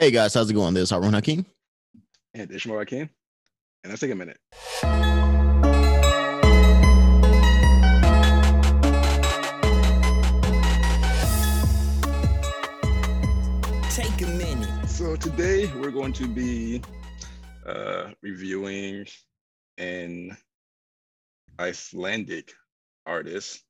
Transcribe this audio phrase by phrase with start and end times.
[0.00, 0.74] Hey guys, how's it going?
[0.74, 1.44] This is Harun Hakim.
[2.32, 3.10] And Ishmael Hakim.
[3.82, 4.38] And let's take a minute.
[13.90, 14.88] Take a minute.
[14.88, 16.80] So today we're going to be
[17.66, 19.04] uh, reviewing
[19.78, 20.36] an
[21.58, 22.52] Icelandic
[23.04, 23.64] artist.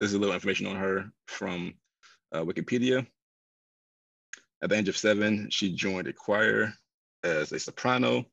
[0.00, 1.74] This is a little information on her from
[2.30, 3.04] uh, Wikipedia.
[4.62, 6.72] At the age of seven, she joined a choir
[7.22, 8.24] as a soprano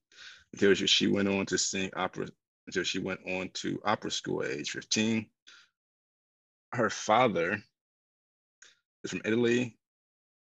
[0.53, 2.27] until she went on to sing opera
[2.67, 5.27] until she went on to opera school at age 15.
[6.71, 7.61] Her father
[9.03, 9.77] is from Italy,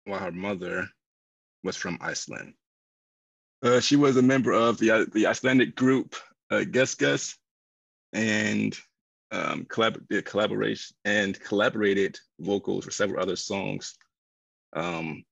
[0.05, 0.89] while her mother
[1.63, 2.53] was from Iceland.
[3.63, 6.15] Uh, she was a member of the, the Icelandic group
[6.51, 7.35] uh, Gus Gus
[8.11, 8.77] and
[9.31, 13.95] um, collab- did collaboration and collaborated vocals for several other songs
[14.75, 15.23] um,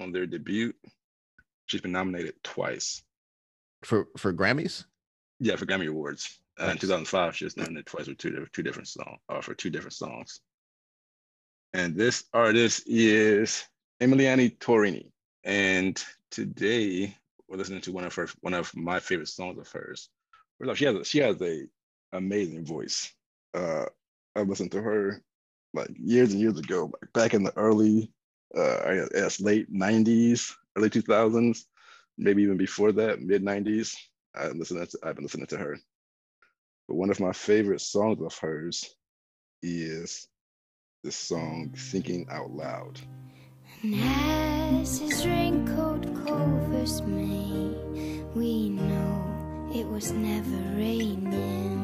[0.00, 0.72] on their debut.
[1.66, 3.02] She's been nominated twice.
[3.84, 4.84] For for Grammys?
[5.40, 6.38] Yeah, for Grammy Awards.
[6.60, 9.54] Uh, In 2005, she was nominated twice for two, different- two different songs, uh, for
[9.54, 10.40] two different songs.
[11.72, 13.64] And this artist is
[14.00, 15.10] Emiliana Torrini.
[15.42, 17.16] And today
[17.48, 20.08] we're listening to one of her one of my favorite songs of hers.
[20.76, 21.66] She has a, she has a
[22.12, 23.12] amazing voice.
[23.52, 23.86] Uh,
[24.36, 25.22] I listened to her
[25.74, 28.12] like years and years ago, like back in the early,
[28.56, 31.64] uh, I guess late '90s, early 2000s,
[32.18, 33.96] maybe even before that, mid '90s.
[34.34, 35.78] I listened to, I've been listening to her.
[36.88, 38.94] But one of my favorite songs of hers
[39.62, 40.28] is
[41.02, 43.00] this song "Thinking Out Loud."
[43.82, 47.76] And as his raincoat covers me,
[48.34, 51.83] we know it was never raining.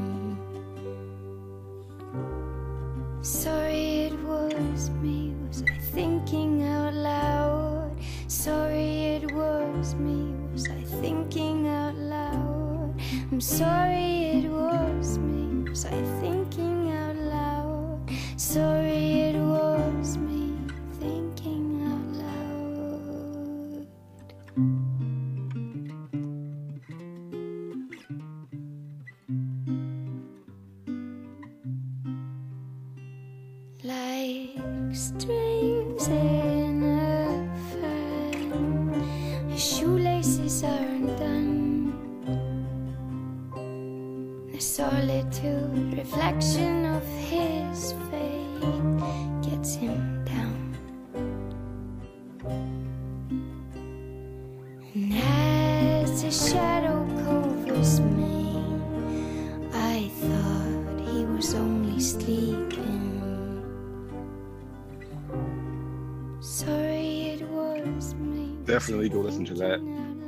[68.90, 69.78] Definitely go listen to that.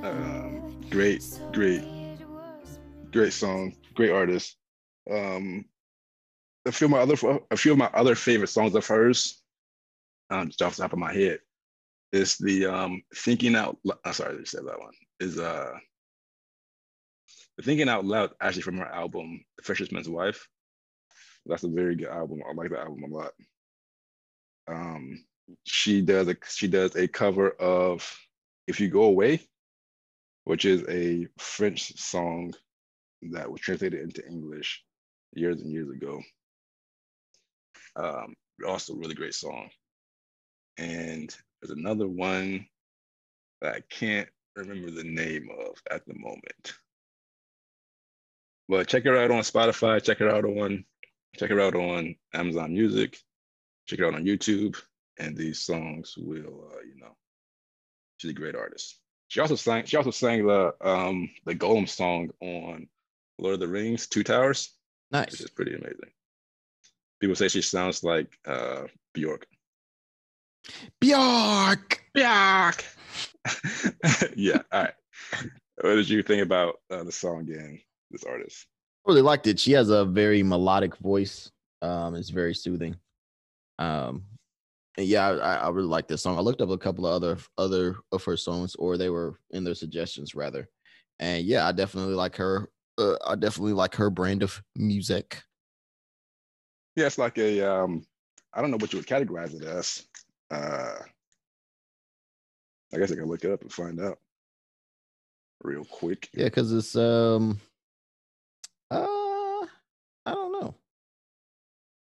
[0.04, 1.82] Um, great, great,
[3.10, 4.56] great song, great artist.
[5.10, 5.64] Um,
[6.64, 7.16] a few of my other
[7.50, 9.42] a few of my other favorite songs of hers,
[10.30, 11.40] um, just off the top of my head,
[12.12, 14.94] is the um, "Thinking Out." Lou- I'm sorry, I said that one.
[15.18, 15.72] Is uh,
[17.64, 20.46] "Thinking Out Loud" actually from her album "The Fisherman's Wife."
[21.46, 22.42] That's a very good album.
[22.48, 23.32] I like that album a lot.
[24.68, 25.24] Um,
[25.64, 28.08] she does a she does a cover of
[28.66, 29.40] "If You Go Away,"
[30.44, 32.54] which is a French song
[33.30, 34.84] that was translated into English
[35.34, 36.20] years and years ago.
[37.96, 38.34] Um,
[38.66, 39.70] also, really great song.
[40.78, 42.66] And there's another one
[43.60, 46.74] that I can't remember the name of at the moment.
[48.68, 50.02] But check her out on Spotify.
[50.02, 50.84] Check her out on
[51.36, 53.18] check her out on Amazon Music.
[53.86, 54.80] Check her out on YouTube.
[55.18, 57.14] And these songs will, uh, you know,
[58.22, 58.98] she's a great artist.
[59.28, 59.84] She also sang.
[59.84, 62.86] She also sang the um the Gollum song on
[63.38, 64.70] Lord of the Rings, Two Towers,
[65.10, 66.12] Nice, which is pretty amazing.
[67.20, 68.84] People say she sounds like uh
[69.14, 69.46] Bjork.
[71.00, 72.04] Bjork.
[72.14, 72.84] Bjork.
[74.36, 74.62] yeah.
[74.70, 74.94] All right.
[75.80, 77.80] What did you think about uh, the song and
[78.10, 78.66] this artist?
[79.04, 79.58] really liked it.
[79.58, 81.50] She has a very melodic voice.
[81.80, 82.94] Um, it's very soothing.
[83.80, 84.22] Um,
[84.98, 86.36] and yeah, I, I really like this song.
[86.36, 89.64] I looked up a couple of other other of her songs, or they were in
[89.64, 90.68] their suggestions rather.
[91.18, 92.68] And yeah, I definitely like her.
[92.98, 95.42] Uh, I definitely like her brand of music.
[96.94, 98.04] Yeah, it's like a um,
[98.52, 100.06] I don't know what you would categorize it as.
[100.50, 100.98] Uh,
[102.94, 104.18] I guess I can look it up and find out
[105.62, 106.28] real quick.
[106.34, 107.58] Yeah, because it's um,
[108.90, 109.66] uh, I
[110.26, 110.74] don't know.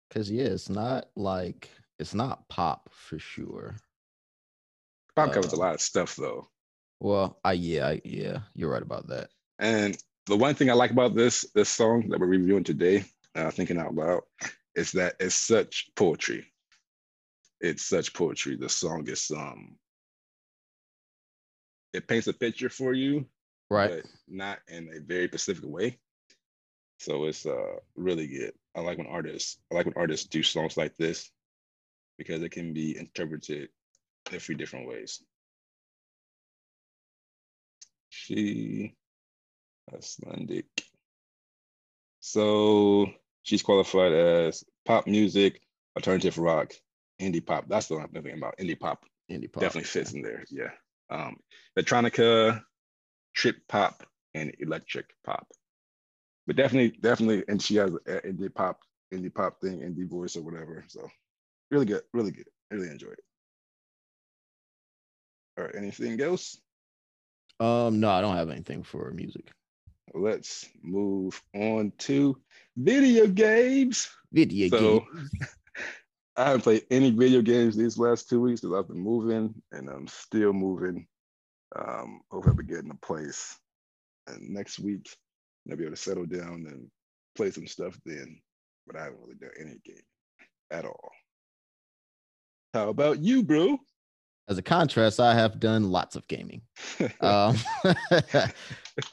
[0.08, 1.68] Because yeah, it's not like
[1.98, 3.76] it's not pop for sure.
[5.16, 6.48] Pop covers a Uh, lot of stuff though.
[7.00, 9.30] Well, I yeah, I, yeah, you're right about that.
[9.58, 9.96] And
[10.26, 13.04] the one thing I like about this this song that we're reviewing today,
[13.34, 14.22] uh, thinking out loud,
[14.74, 16.52] is that it's such poetry.
[17.60, 18.56] It's such poetry.
[18.56, 19.78] The song is um,
[21.92, 23.26] it paints a picture for you,
[23.70, 23.90] Right.
[23.90, 25.98] but not in a very specific way.
[26.98, 28.54] So it's uh really good.
[28.74, 31.30] I like when artists I like when artists do songs like this
[32.18, 33.68] because it can be interpreted
[34.30, 35.22] in a few different ways.
[38.10, 38.94] She
[39.94, 40.66] Icelandic.
[42.20, 43.06] So
[43.42, 45.60] she's qualified as pop music,
[45.96, 46.72] alternative rock,
[47.20, 47.66] indie pop.
[47.68, 48.58] That's the one I'm thinking about.
[48.58, 49.62] Indie pop Indie pop.
[49.62, 50.44] definitely fits in there.
[50.50, 50.70] Yeah.
[51.10, 51.36] Um,
[51.78, 52.62] electronica,
[53.34, 54.04] trip pop,
[54.34, 55.46] and electric pop.
[56.46, 58.80] But definitely, definitely, and she has an indie pop,
[59.12, 60.84] indie pop thing, indie voice or whatever.
[60.88, 61.08] So
[61.70, 62.46] really good, really good.
[62.70, 63.20] I really enjoy it.
[65.58, 66.60] All right, anything else?
[67.60, 69.50] Um, no, I don't have anything for music.
[70.14, 72.38] Let's move on to
[72.76, 74.08] video games.
[74.32, 75.30] Video So- game.
[76.36, 79.88] I haven't played any video games these last two weeks because I've been moving and
[79.88, 81.08] I'm still moving.
[81.74, 83.58] Um, hope I'll be getting a place.
[84.28, 85.08] And next week,
[85.68, 86.88] I'll be able to settle down and
[87.34, 88.40] play some stuff then.
[88.86, 90.02] But I haven't really done any game
[90.70, 91.10] at all.
[92.74, 93.78] How about you, bro?
[94.48, 96.62] As a contrast, I have done lots of gaming.
[97.20, 97.56] um,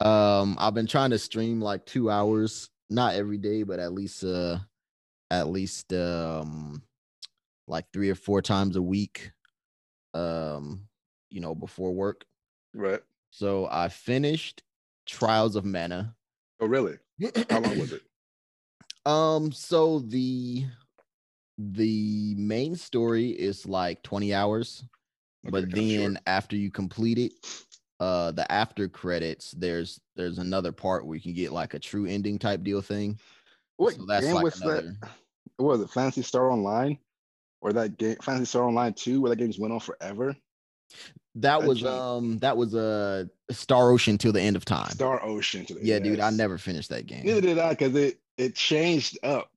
[0.00, 4.24] um, I've been trying to stream like two hours, not every day, but at least
[4.24, 4.58] uh,
[5.30, 6.82] at least um,
[7.66, 9.30] like three or four times a week.
[10.14, 10.88] Um,
[11.28, 12.24] you know, before work.
[12.72, 13.00] right.
[13.30, 14.62] So I finished
[15.04, 16.14] Trials of Mana.
[16.60, 16.96] Oh, really?
[17.50, 18.02] How long was it?
[19.04, 20.64] Um, so the
[21.58, 24.84] the main story is like 20 hours,
[25.44, 26.02] but Okay, short.
[26.14, 27.32] then after you complete it,
[27.98, 32.04] uh the after credits, there's there's another part where you can get like a true
[32.06, 33.18] ending type deal thing.
[33.78, 35.10] what so that's game like was another- that?
[35.58, 35.90] What was it?
[35.90, 36.98] Phantasy Star Online?
[37.62, 40.36] Or that game, Phantasy Star Online 2, where that game just went on forever?
[41.36, 44.90] That was um that was a uh, Star Ocean till the end of time.
[44.90, 45.64] Star Ocean.
[45.64, 47.24] to the- yeah, dude, I never finished that game.
[47.24, 49.50] Neither did I, because it it changed up.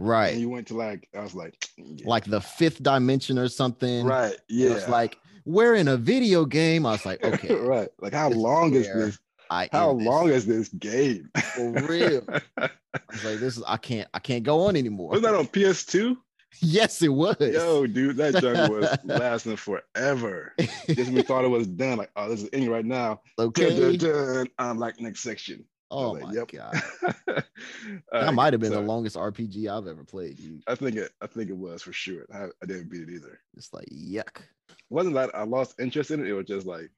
[0.00, 0.32] Right.
[0.32, 2.08] And you went to like, I was like, yeah.
[2.08, 4.06] Like the fifth dimension or something.
[4.06, 6.86] right, yeah, was like, we're in a video game.
[6.86, 7.88] I was like, okay, right.
[8.00, 9.18] Like, how long is this?
[9.50, 10.06] I How end this.
[10.06, 11.28] long is this game?
[11.54, 12.22] For real.
[12.56, 12.70] I
[13.10, 15.10] was like, this is I can't I can't go on anymore.
[15.10, 16.16] was that on PS2?
[16.60, 17.36] yes, it was.
[17.40, 20.54] Yo, dude, that junk was lasting forever.
[20.88, 23.20] Just we thought it was done, like, oh, this is ending right now.
[23.36, 23.78] Dun, okay.
[23.78, 24.46] dun, dun.
[24.58, 25.64] I'm like, next section.
[25.90, 26.50] Oh like, my yep.
[26.52, 26.74] god.
[28.12, 30.38] That right, might have been so the longest RPG I've ever played.
[30.66, 31.10] I think it.
[31.20, 32.24] I think it was for sure.
[32.32, 33.38] I, I didn't beat it either.
[33.56, 34.38] It's like yuck.
[34.68, 36.26] It wasn't that I lost interest in it.
[36.28, 36.90] It was just like,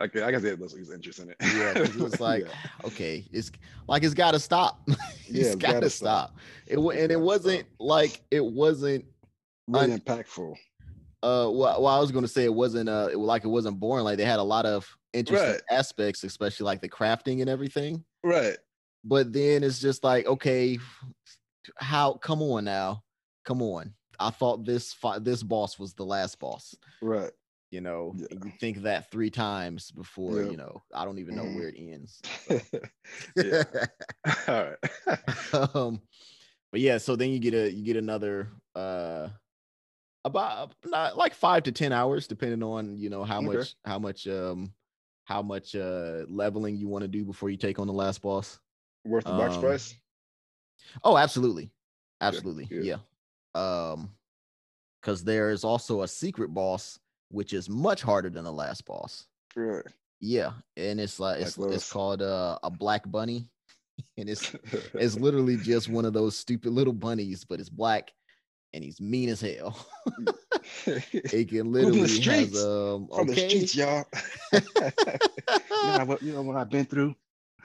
[0.00, 1.36] okay, I guess it was interest in it.
[1.40, 2.52] Yeah, it was like, Yeah.
[2.84, 3.50] okay, it's
[3.88, 4.80] like it's gotta stop.
[5.30, 6.30] Yeah, it's it's gotta, gotta stop.
[6.30, 6.40] stop.
[6.66, 7.74] It and it wasn't stop.
[7.78, 9.04] like it wasn't
[9.66, 10.52] really un- impactful.
[11.22, 14.04] uh well, well I was gonna say it wasn't uh it, like it wasn't boring.
[14.04, 15.60] Like they had a lot of interesting Right.
[15.70, 18.04] aspects, especially like the crafting and everything.
[18.24, 18.56] Right.
[19.04, 20.78] but then it's just like okay
[21.76, 23.02] how come on now
[23.44, 27.30] come on i thought this fi- this boss was the last boss Right.
[27.70, 28.26] you know Yeah.
[28.44, 30.50] you think that three times before Yeah.
[30.50, 31.54] you know i don't even know Mhm.
[31.54, 32.20] where it ends
[33.36, 33.62] yeah.
[34.48, 35.74] All right.
[35.76, 36.00] um
[36.72, 39.28] but yeah so then you get a you get another uh
[40.24, 43.46] about not like five to ten hours depending on you know how Okay.
[43.58, 44.72] much how much um
[45.28, 48.58] how much uh leveling you want to do before you take on the last boss
[49.04, 49.94] Worth the box Um, price?
[51.04, 51.70] Oh, absolutely.
[52.22, 52.64] Absolutely.
[52.64, 52.84] good.
[52.84, 52.98] Yeah.
[53.54, 54.10] Um
[55.02, 59.26] cuz there is also a secret boss which is much harder than the last boss.
[59.54, 59.84] Right.
[60.18, 63.50] Yeah, and it's like it's, it's called uh, a black bunny
[64.16, 64.54] and it's
[64.94, 68.10] it's literally just one of those stupid little bunnies but it's black
[68.72, 69.76] and he's mean as hell.
[70.86, 72.64] it can literally has streets.
[72.64, 74.04] um From the streets, y'all.
[74.52, 74.60] you,
[75.98, 77.14] know what, you know what I've been through?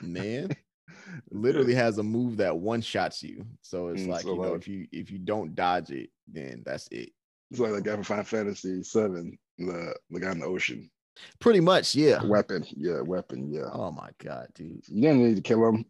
[0.01, 0.49] man
[1.31, 3.45] literally has a move that one shots you.
[3.61, 6.63] So it's Mm, like, so you know, if you if you don't dodge it, then
[6.65, 7.11] that's it.
[7.51, 10.89] It's like the guy from Final Fantasy Seven, the the guy in the ocean.
[11.39, 12.23] Pretty much, yeah.
[12.25, 13.69] Weapon, yeah, weapon, yeah.
[13.71, 14.83] Oh my god, dude.
[14.87, 15.85] You didn't need to kill him.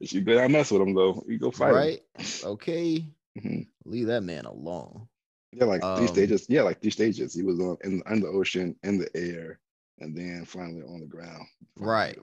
[0.00, 1.24] you down mess with him though.
[1.26, 2.00] You go fight right?
[2.44, 2.96] Okay.
[2.96, 3.12] him.
[3.42, 3.66] Mhm.
[3.86, 5.08] Leave that man alone.
[5.52, 6.46] Yeah, like three Um, stages.
[6.48, 7.34] Yeah, like three stages.
[7.34, 9.58] He was on in, in the ocean, in the air,
[9.98, 11.46] and then finally on the ground.
[11.76, 12.18] Right.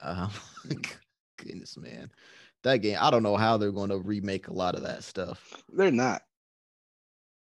[0.00, 0.30] Um,
[1.38, 2.10] goodness, man.
[2.62, 5.62] That game, I don't know how they're going to remake a lot of that stuff.
[5.68, 6.22] They're not.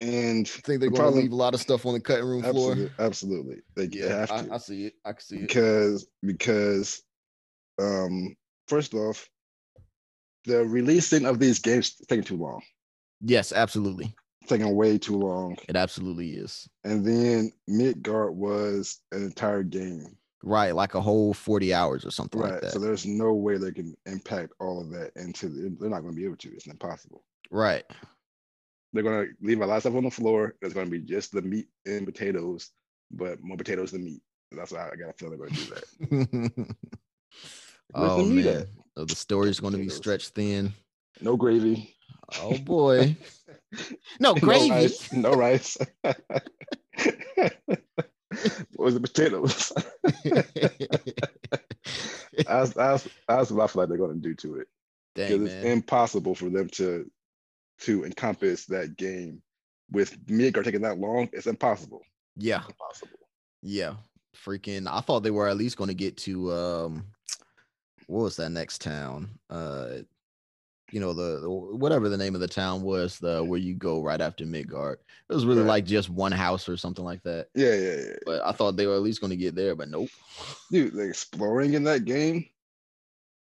[0.02, 2.26] and I think they're The going to leave a lot of stuff on the cutting
[2.26, 2.74] room floor.
[2.74, 4.94] absolutely, absolutely, they Yeah, have I, to I see it.
[5.06, 5.48] I can see it.
[5.48, 7.04] because because
[7.80, 8.36] um
[8.68, 9.30] first off,
[10.46, 12.62] the releasing of these games taking too long,
[13.22, 14.16] Yes, absolutely.
[14.60, 16.68] Taking way too long, It absolutely is.
[16.84, 22.42] and then Midgard was an entire game, Right, like a whole 40 hours or something
[22.42, 22.54] right?
[22.54, 22.72] like that.
[22.72, 25.48] so there's no way they can impact all of that into.
[25.50, 26.50] The, they're not going to be able to.
[26.54, 27.24] It's impossible.
[27.52, 27.84] right.
[28.94, 30.56] They're going to leave a lot of stuff on the floor.
[30.62, 32.72] It's going to be just the meat and potatoes,
[33.10, 34.22] but more potatoes than meat.
[34.52, 35.74] That's why I got a feeling they're going to do
[36.58, 36.76] that.
[37.94, 38.68] Oh, oh the meat man.
[38.98, 40.74] So the story's going to be stretched thin.
[41.22, 41.96] No gravy.
[42.40, 43.16] Oh boy.
[44.20, 44.70] No No gravy.
[44.70, 45.12] rice.
[45.14, 45.78] No rice.
[46.02, 46.22] what
[48.78, 49.72] was the potatoes?
[52.46, 54.68] that's that's that's what I feel like they're going to do to it
[55.16, 57.10] because it's impossible for them to
[57.80, 59.42] to encompass that game
[59.92, 61.30] with Midgard taking that long.
[61.34, 62.02] It's impossible.
[62.38, 62.64] Yeah.
[62.68, 63.20] Impossible.
[63.62, 63.96] Yeah.
[64.36, 67.06] Freaking I thought they were at least going to get to um
[68.08, 69.30] what was that next town?
[69.50, 70.00] Uh
[70.92, 74.02] you know the, the whatever the name of the town was the where you go
[74.04, 75.00] right after Midgard.
[75.30, 75.68] It was really Right.
[75.68, 77.48] like just one house or something like that.
[77.56, 78.14] Yeah, yeah, yeah.
[78.26, 80.10] But I thought they were at least going to get there, but nope.
[80.72, 82.46] Dude, the exploring in that game.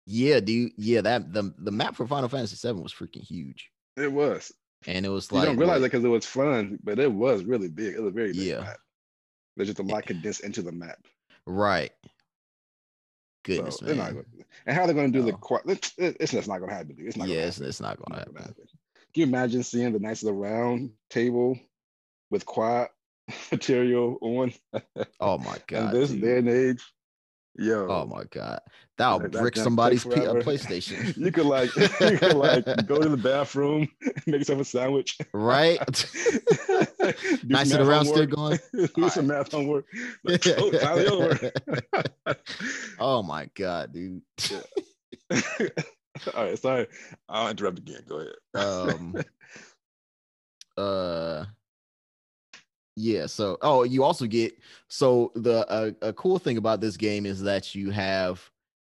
[0.06, 0.72] Yeah, dude.
[0.78, 4.52] Yeah, that the the map for Final Fantasy VII was freaking huge, It was.
[4.86, 7.12] and it was like You don't realize what- it because it was fun, but it
[7.12, 7.94] was really big.
[7.96, 8.62] It was a very big Yeah.
[8.62, 8.78] map.
[9.56, 11.00] There's just a lot condensed into the map.
[11.46, 11.92] right.
[13.48, 14.14] So Goodness, they're man.
[14.14, 14.26] gonna,
[14.66, 15.38] and how they're going to do the
[15.68, 16.96] it's, it's just not going to happen.
[16.96, 17.08] Dude.
[17.08, 17.28] It's not.
[17.28, 18.36] Yeah, it's, it's not not gonna happen.
[18.36, 18.54] happen.
[19.14, 21.58] Can you imagine seeing the Knights of the Round table
[22.30, 22.90] with quiet
[23.52, 24.54] material on
[25.20, 25.94] Oh my god!
[25.96, 26.22] in this dude.
[26.22, 26.84] day and age?
[27.58, 28.60] Yo, Oh my god.
[28.98, 30.36] That'll that- that brick junk somebody's P- uh.
[30.36, 31.16] PlayStation.
[31.18, 31.88] you could like you
[32.18, 33.88] could like go to the bathroom,
[34.26, 35.18] make yourself a sandwich.
[35.34, 35.80] right?
[37.46, 38.60] Nice and around still going.
[38.74, 39.86] Do some math homework.
[40.26, 41.52] Like, oh, finally over.
[43.00, 44.22] oh my god, dude.
[45.32, 45.40] All
[46.36, 46.88] right, sorry.
[47.30, 48.02] I'll interrupt again.
[48.10, 48.34] Go ahead.
[48.56, 49.16] um
[50.76, 51.46] uh
[53.00, 57.28] yeah so oh you also get so the uh, a cool thing about this game
[57.28, 58.50] is that you have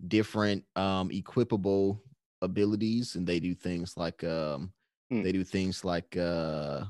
[0.07, 1.99] different um equipable
[2.41, 4.73] abilities and they do things like um
[5.11, 5.23] Hmm.
[5.23, 6.85] they do things like uh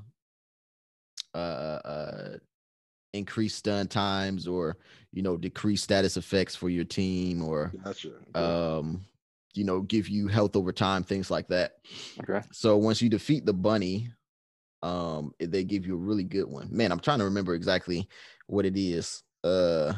[1.33, 2.37] uh uh
[3.13, 4.77] increase stun times or
[5.11, 8.11] you know decrease status effects for your team or Gotcha.
[8.35, 9.01] Um
[9.53, 11.79] you know give you health over time things like that
[12.21, 12.45] okay.
[12.51, 14.09] so once you defeat the bunny,
[14.83, 16.67] um, they give you a really good one.
[16.71, 18.07] Man, I'm trying to remember exactly
[18.47, 19.23] what it is.
[19.43, 19.93] Uh,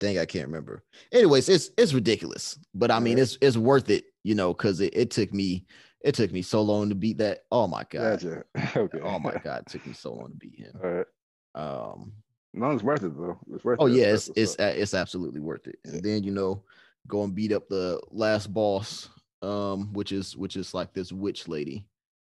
[0.00, 0.82] dang, I can't remember.
[1.12, 4.94] Anyways, it's it's ridiculous, but I mean, it's it's worth it, you know, because it,
[4.96, 5.66] it took me
[6.02, 7.40] it took me so long to beat that.
[7.50, 8.20] Oh my god.
[8.20, 8.44] Gotcha.
[8.76, 9.00] Okay.
[9.02, 10.72] Oh my god, it took me so long to beat him.
[10.82, 11.06] All right.
[11.54, 12.12] Um,
[12.54, 13.38] No, it's worth it though.
[13.52, 13.92] It's worth oh it.
[13.92, 15.78] yeah, That's it's it's it's absolutely worth it.
[15.84, 16.62] And then you know,
[17.06, 19.08] go and beat up the last boss,
[19.42, 21.86] um, which is which is like this witch lady.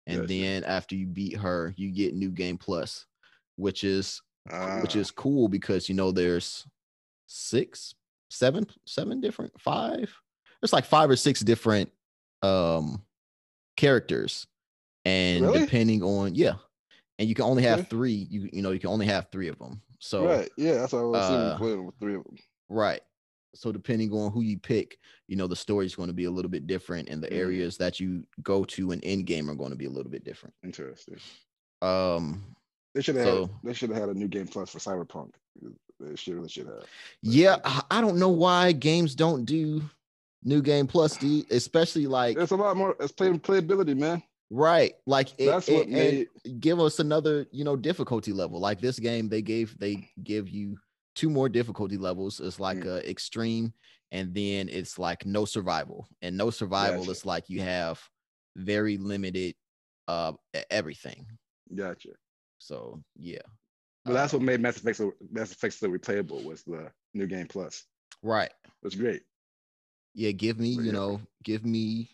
[0.06, 0.28] And Gotcha.
[0.28, 3.06] then after you beat her, you get new game plus,
[3.56, 4.20] which is
[4.80, 6.66] which Ah, is cool because you know there's
[7.26, 7.94] six,
[8.30, 10.12] seven, seven different, five.
[10.60, 11.90] There's like five or six different
[12.42, 13.04] um
[13.76, 14.46] characters.
[15.04, 15.60] And Really?
[15.60, 16.54] depending on yeah.
[17.18, 17.88] And you can only have Okay.
[17.90, 18.26] three.
[18.30, 19.82] You you know, you can only have three of them.
[20.00, 20.50] So right.
[20.56, 22.36] Yeah, that's what I was uh, playing with three of them.
[22.68, 23.00] Right.
[23.54, 26.50] So depending on who you pick, you know, the story's going to be a little
[26.50, 27.36] bit different and the Mhm.
[27.36, 30.24] areas that you go to and end game are going to be a little bit
[30.24, 30.54] different.
[30.62, 31.18] Interesting.
[31.80, 32.42] Um
[32.94, 35.30] They should have So- had, they should have had a new game plus for Cyberpunk.
[36.00, 36.84] They should really should have.
[37.22, 37.56] yeah,
[37.90, 39.82] I don't know why games don't do
[40.44, 42.96] new game plus, dude, especially like It's a lot more.
[43.00, 44.22] It's play, playability, man.
[44.50, 46.60] right, like it, That's what it- made.
[46.60, 48.60] give us another, you know, difficulty level.
[48.60, 50.76] Like this game they gave they give you
[51.14, 52.40] two more difficulty levels.
[52.40, 52.86] It's like Mm.
[52.86, 53.72] a extreme
[54.10, 56.06] and then it's like no survival.
[56.20, 57.10] And no survival Gotcha.
[57.12, 58.00] is like you have
[58.56, 59.54] very limited
[60.08, 60.32] uh
[60.70, 61.26] everything.
[61.74, 62.10] Gotcha.
[62.58, 63.38] So yeah.
[64.04, 67.26] Well, that's Uh, what made Mass Effect so Mass Effect so replayable was the new
[67.26, 67.84] game plus.
[68.22, 68.52] right.
[68.82, 69.22] That's great.
[70.14, 72.10] Yeah, give me, you know, give me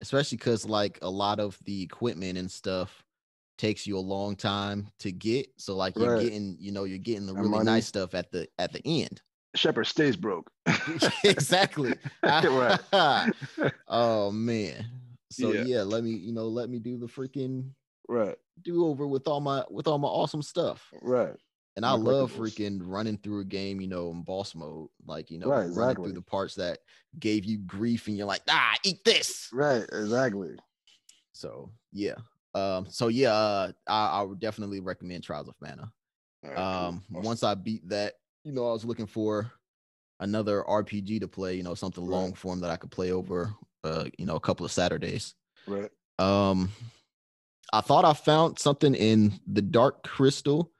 [0.00, 3.03] especially because like a lot of the equipment and stuff
[3.58, 5.46] takes you a long time to get.
[5.58, 6.22] So like you're Right.
[6.22, 7.64] getting, you know, you're getting the really money.
[7.64, 9.20] nice stuff at the at the end.
[9.54, 10.50] Shepard stays broke.
[11.24, 11.94] exactly.
[12.24, 12.80] right.
[13.88, 14.86] oh man.
[15.30, 15.64] So Yeah.
[15.64, 15.82] yeah.
[15.82, 17.70] let me, you know, let me do the freaking
[18.08, 18.36] right.
[18.62, 20.88] do over with all my with all my awesome stuff.
[21.02, 21.34] Right.
[21.76, 25.38] And I love freaking running through a game, you know, in boss mode, like you
[25.40, 26.04] know, Right, running exactly.
[26.04, 26.78] through the parts that
[27.18, 29.48] gave you grief, and you're like, ah, eat this.
[29.52, 29.82] Right.
[29.92, 30.54] Exactly.
[31.32, 32.14] So yeah,
[32.54, 35.92] Um, so yeah, uh, I, I would definitely recommend Trials of Mana.
[36.42, 36.64] Right, cool.
[36.64, 37.24] Um, Awesome.
[37.24, 39.50] once I beat that, you know, I was looking for
[40.20, 42.12] another RPG to play, you know, something Right.
[42.12, 45.34] long form that I could play over, uh, you know, a couple of Saturdays.
[45.66, 45.90] right.
[46.18, 46.70] Um,
[47.72, 50.70] I thought I found something in the Dark Crystal,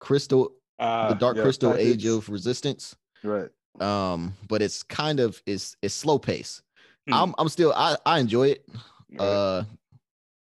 [0.00, 2.96] Crystal, the Ah, Dark yeah, Crystal Age of Resistance.
[3.22, 3.48] right.
[3.80, 6.60] Um, but it's kind of it's it's slow pace.
[7.06, 7.14] Hmm.
[7.14, 8.68] I'm I'm still I I enjoy it.
[9.10, 9.20] Right.
[9.20, 9.64] Uh,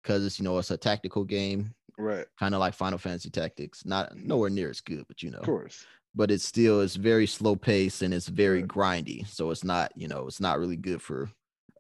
[0.03, 2.25] because it's you know it's a tactical game, right.
[2.38, 3.86] kind of like Final Fantasy Tactics.
[3.86, 5.86] Not nowhere near as good, but you know, Of course.
[6.13, 8.67] but it's still it's very slow pace and it's very Right.
[9.05, 9.25] grindy.
[9.27, 11.29] So it's not you know it's not really good for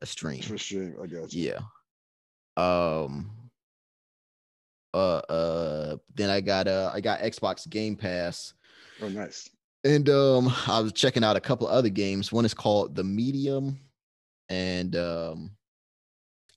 [0.01, 0.41] a stream.
[0.41, 0.93] For sure.
[1.01, 1.27] I you.
[1.29, 1.59] Yeah.
[2.57, 3.31] Um.
[4.93, 5.17] Uh.
[5.29, 5.97] Uh.
[6.15, 8.53] Then I got uh I got Xbox Game Pass,
[9.01, 9.49] Oh, nice.
[9.83, 12.31] and um I was checking out a couple other games.
[12.31, 13.79] One is called The Medium,
[14.49, 15.51] and um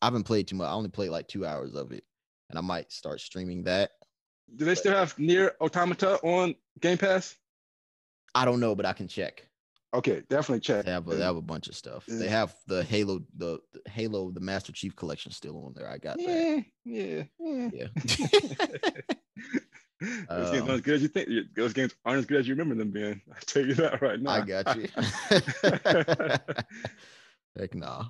[0.03, 0.69] I haven't played too much.
[0.69, 2.05] I only played like two hours of it,
[2.51, 3.93] and I might start streaming that.
[4.55, 7.37] Do they still have NieR Automata on Game Pass?
[8.35, 9.49] I don't know, but I can check.
[9.95, 10.85] Okay, definitely check.
[10.85, 12.05] They have a, they have a bunch of stuff.
[12.07, 15.89] They have the Halo, the, the Halo, the Master Chief collection still on there.
[15.89, 16.65] I got that.
[16.85, 17.71] yeah, yeah, yeah.
[17.73, 17.87] Yeah.
[20.29, 21.29] Those games Um, aren't as good as you think.
[21.57, 23.23] Those games aren't as good as you remember them being.
[23.35, 24.31] I tell you that right now.
[24.31, 24.89] I got you.
[27.59, 28.05] Heck nah.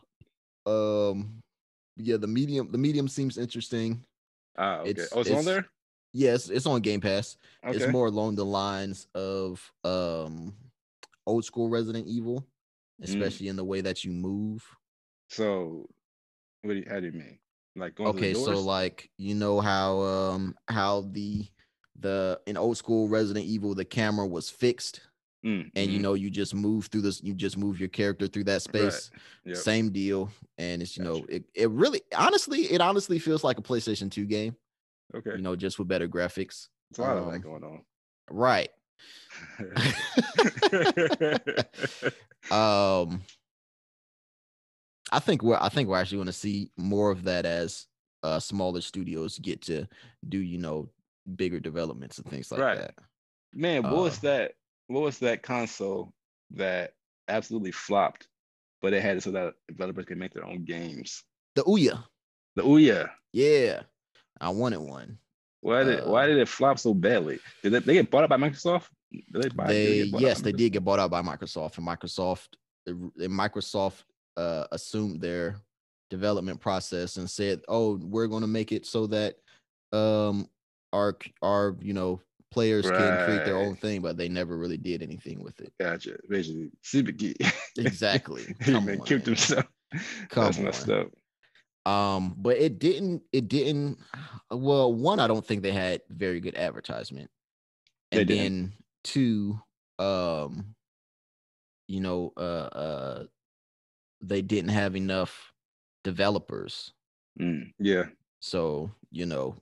[0.66, 1.42] Um,
[1.96, 4.04] yeah, the medium, the medium seems interesting.
[4.58, 4.90] ah, okay.
[4.90, 5.66] It's- oh, it's, on there.
[6.12, 7.36] Yes, it's on Game Pass.
[7.66, 7.76] Okay.
[7.76, 10.54] It's more along the lines of um
[11.26, 12.46] old school Resident Evil,
[13.00, 13.04] Mm.
[13.04, 14.64] especially in the way that you move.
[15.28, 15.86] So,
[16.62, 17.38] what do you, how do you mean?
[17.74, 21.46] Like going Okay, so like you know how um how the
[21.98, 25.02] the in old school Resident Evil the camera was fixed
[25.44, 28.26] Mm, and you mhm, know you just move through this you just move your character
[28.26, 29.10] through that space.
[29.44, 29.54] yep.
[29.54, 30.30] Same deal.
[30.58, 34.24] And it's you know it, it really honestly it honestly feels like a PlayStation 2
[34.26, 34.56] game,
[35.14, 35.36] Okay.
[35.36, 36.68] you know, just with better graphics.
[36.90, 37.84] It's a lot of um, that going on.
[38.30, 38.70] Right.
[42.50, 43.22] um
[45.12, 47.86] I think we're I think we're actually going to see more of that as
[48.22, 49.86] uh smaller studios get to
[50.28, 50.90] do, you know,
[51.36, 52.70] bigger developments and things like Right.
[52.70, 52.94] that.
[53.54, 54.54] Man, what's uh, that?
[54.88, 56.12] What was that console
[56.52, 56.92] that
[57.28, 58.28] absolutely flopped,
[58.82, 61.24] but it had it so that developers could make their own games?
[61.54, 62.04] The Ouya.
[62.54, 63.10] The Ouya.
[63.32, 63.82] Yeah.
[64.40, 65.18] I wanted one.
[65.60, 67.40] Why did why Uh, did it flop so badly?
[67.62, 68.88] Did they, they get bought out by Microsoft?
[69.10, 69.66] Did they buy?
[69.66, 72.48] They get bought out yes, they did get bought out by Microsoft and Microsoft
[72.86, 74.04] and Microsoft
[74.36, 75.56] uh assumed their
[76.10, 79.36] development process and said, "Oh, we're going to make it so that
[79.92, 80.48] um
[80.92, 82.20] our our, you know,
[82.50, 86.16] players can create their own thing, but they never really did anything with it." Gotcha.
[86.28, 87.52] Basically, CBG.
[87.78, 88.44] Exactly.
[88.64, 89.66] he Come on, killed himself.
[90.30, 91.00] Come That's messed on.
[91.00, 91.08] up.
[91.86, 93.22] Um, but it didn't.
[93.32, 93.98] It didn't.
[94.50, 97.30] Well, one, I don't think they had very good advertisement,
[98.10, 98.72] They and then
[99.04, 99.60] two,
[99.98, 100.74] um,
[101.86, 103.24] you know, uh, uh,
[104.20, 105.52] they didn't have enough
[106.02, 106.92] developers.
[107.40, 108.06] Mm, yeah.
[108.40, 109.56] So you know,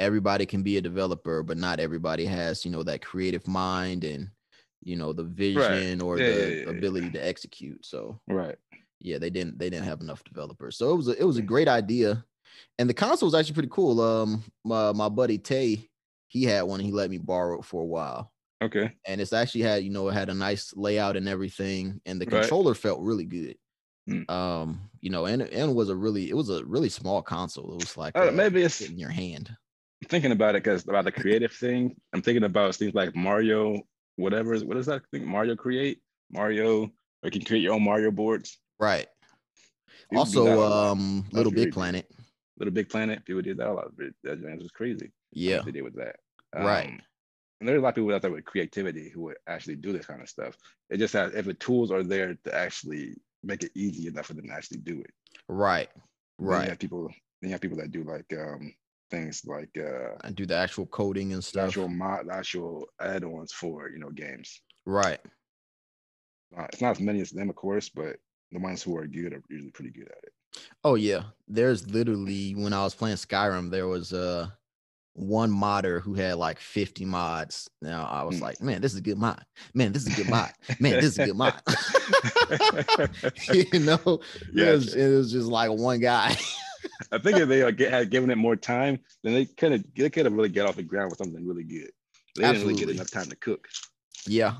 [0.00, 4.30] everybody can be a developer, but not everybody has you know that creative mind and
[4.82, 6.70] you know the vision or Yeah, the yeah, yeah, yeah.
[6.70, 7.86] ability to execute.
[7.86, 8.58] So Right.
[9.00, 10.76] yeah, they didn't they didn't have enough developers.
[10.76, 12.24] So it was a, it was a great idea,
[12.78, 14.00] and the console was actually pretty cool.
[14.00, 15.88] Um, my my buddy Tay,
[16.28, 16.80] he had one.
[16.80, 18.32] and He let me borrow it for a while,
[18.62, 18.92] Okay.
[19.06, 22.26] and it's actually had you know it had a nice layout and everything, and the
[22.26, 22.42] Right.
[22.42, 23.56] controller felt really good.
[24.08, 24.30] Mm.
[24.30, 27.72] Um, you know, and and was a really it was a really small console.
[27.74, 29.56] It was like Uh, uh, maybe it's in your hand.
[30.08, 31.94] Thinking about it because about the creative thing.
[32.12, 33.82] I'm thinking about things like Mario,
[34.16, 34.54] whatever.
[34.54, 35.26] is- What is that thing?
[35.26, 36.90] Mario Create, Mario, or
[37.24, 38.58] you can create your own Mario boards.
[38.78, 39.06] Right.
[40.10, 41.72] People do that a Also, um, Little Big.
[41.72, 42.10] Planet.
[42.58, 43.92] Little Big Planet, people did that a lot.
[44.24, 45.12] That was crazy.
[45.32, 45.60] Yeah.
[45.64, 46.16] they did with that.
[46.54, 46.88] Right.
[46.88, 47.00] Um,
[47.60, 50.06] and there's a lot of people out there with creativity who would actually do this
[50.06, 50.56] kind of stuff.
[50.88, 54.34] It just has if the tools are there to actually make it easy enough for
[54.34, 55.10] them to actually do it.
[56.38, 56.58] Right.
[56.58, 57.08] Then you have people.
[57.40, 58.74] Then you have people that do like um
[59.10, 61.68] things like uh And do the actual coding and stuff.
[61.68, 64.60] actual mod, actual add-ons for you know games.
[64.86, 65.20] Right.
[66.56, 68.16] Uh, it's not as many as them, of course, but
[68.52, 70.32] the ones who are good are usually pretty good at it.
[70.82, 74.48] Oh yeah, there's literally when I was playing Skyrim, there was uh
[75.14, 77.68] one modder who had like 50 mods.
[77.82, 78.42] Now I was Mm.
[78.42, 79.44] like, man, this is a good mod.
[79.74, 80.52] Man, this is a good mod.
[80.80, 81.60] Man, this is a good mod.
[83.52, 84.20] you know,
[84.54, 86.36] it, was, it was just like one guy.
[87.12, 90.10] I think if they get, had given it more time, then they could have they
[90.10, 91.90] could have really got off the ground with something really good.
[92.36, 93.68] They didn't really get enough time to cook.
[94.26, 94.54] yeah.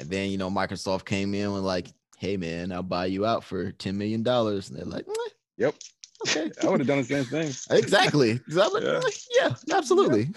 [0.00, 3.44] And then you know, Microsoft came in and like, hey man, I'll buy you out
[3.44, 4.70] for 10 million dollars.
[4.70, 5.74] And they're like, "Eh, Yep.
[6.28, 6.50] Okay.
[6.62, 7.52] I would have done the same thing.
[7.76, 8.40] exactly.
[8.48, 9.00] Like, Yeah.
[9.36, 10.28] yeah, absolutely.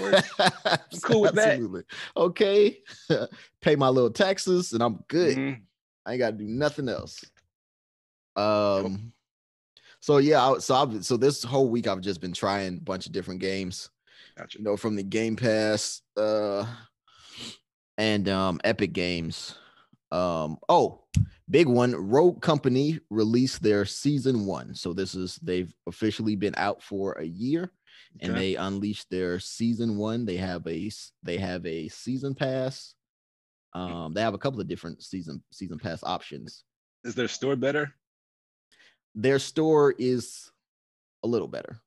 [0.00, 0.30] Works.
[1.02, 1.84] cool with that.
[2.16, 2.78] Okay.
[3.60, 5.36] Pay my little taxes and I'm good.
[5.36, 5.60] Mhm.
[6.06, 7.22] I ain't got to do nothing else.
[8.34, 9.12] Um.
[10.06, 13.06] So yeah, I, so I've so this whole week I've just been trying a bunch
[13.06, 13.90] of different games.
[14.38, 14.58] Gotcha.
[14.58, 16.64] You know, from the Game Pass, uh,
[17.98, 19.56] and um, Epic Games.
[20.12, 20.58] Um.
[20.68, 21.02] Oh,
[21.50, 21.92] big one.
[21.92, 24.76] Rogue Company released their season one.
[24.76, 27.72] So this is they've officially been out for a year,
[28.20, 28.40] and Okay.
[28.40, 30.24] they unleashed their season one.
[30.24, 30.88] They have a
[31.24, 32.94] they have a season pass.
[33.72, 36.62] Um, they have a couple of different season season pass options
[37.02, 37.92] Is their store better?
[39.16, 40.52] Their store is
[41.24, 41.80] a little better.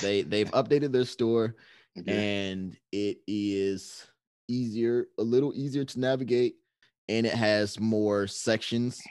[0.00, 1.56] They they've updated their store
[1.98, 2.46] Okay.
[2.52, 4.06] and it is
[4.46, 6.54] easier, a little easier to navigate,
[7.08, 9.02] and it has more sections,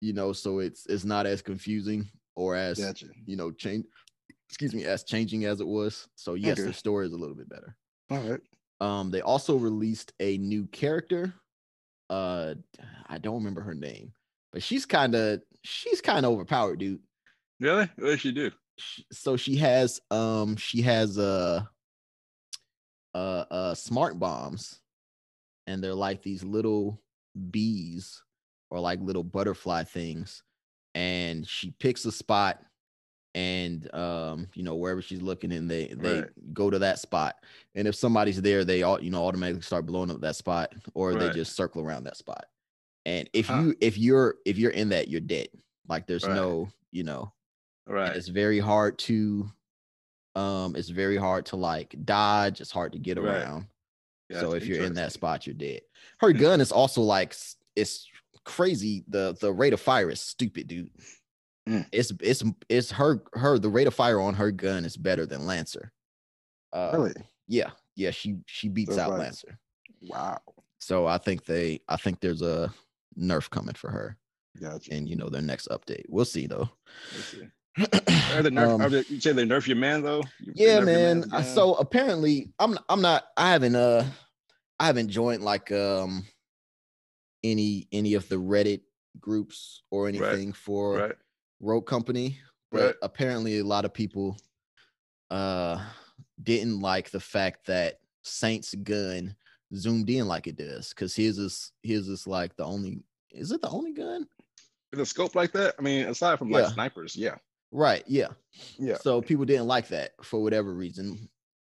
[0.00, 3.06] you know, so it's it's not as confusing or as Gotcha.
[3.26, 3.84] you know, change
[4.48, 6.08] excuse me, as changing as it was.
[6.14, 6.62] So yes, Okay.
[6.64, 7.76] their store is a little bit better.
[8.10, 8.40] All right.
[8.80, 11.34] Um, they also released a new character.
[12.10, 12.54] Uh,
[13.06, 14.12] I don't remember her name,
[14.54, 17.00] but she's kind of she's kind of overpowered, dude.
[17.60, 17.90] Really?
[17.96, 18.50] What does she do?
[19.12, 21.62] so she has um she has uh
[23.14, 24.80] uh uh smart bombs
[25.68, 27.00] and they're like these little
[27.52, 28.22] bees
[28.70, 30.42] or like little butterfly things
[30.96, 32.64] and she picks a spot
[33.36, 36.30] and um you know wherever she's looking and they they Right.
[36.52, 37.36] go to that spot
[37.76, 41.14] and if somebody's there they all you know automatically start blowing up that spot or
[41.14, 42.46] they just circle around that spot
[43.06, 43.60] and if Huh.
[43.60, 45.48] you if you're if you're in that you're dead
[45.88, 46.34] like there's Right.
[46.34, 47.32] no you know
[47.86, 48.14] Right.
[48.16, 49.50] it's very hard to
[50.34, 53.42] um it's very hard to like dodge it's hard to get Right.
[53.42, 53.66] around
[54.32, 55.82] so if you're in that spot you're dead
[56.20, 57.36] her gun is also like
[57.76, 58.08] it's
[58.44, 60.90] crazy the the rate of fire is stupid dude
[61.66, 61.86] Mm.
[61.92, 65.46] it's it's it's her her the rate of fire on her gun is better than
[65.46, 65.92] lancer
[66.74, 67.14] uh Really?
[67.48, 69.58] yeah yeah she she beats out like- lancer
[70.02, 70.40] Wow.
[70.78, 72.70] so i think they i think there's a
[73.18, 74.16] nerf coming for her
[74.60, 74.94] Gotcha.
[74.94, 76.68] in you know their next update we'll see though
[77.14, 77.48] Let's see.
[78.32, 80.22] Are they nerf, Um, are they, you say they nerf your man though?
[80.40, 84.04] You- yeah man man's Uh, so apparently i'm i'm not i haven't uh
[84.78, 86.24] i haven't joined like um
[87.42, 88.80] any any of the reddit
[89.20, 91.16] groups or Right, anything for right.
[91.60, 92.38] rogue company
[92.70, 92.94] but Right.
[93.02, 94.36] apparently a lot of people
[95.30, 95.84] uh
[96.42, 99.34] didn't like the fact that saint's gun
[99.74, 103.60] zoomed in like it does because his is his is like the only is it
[103.62, 104.26] the only gun
[104.92, 106.58] With a scope like that, I mean, aside from Yeah.
[106.62, 107.36] like snipers, yeah,
[107.72, 108.28] right yeah
[108.78, 108.96] yeah.
[108.98, 111.28] So people didn't like that for whatever reason.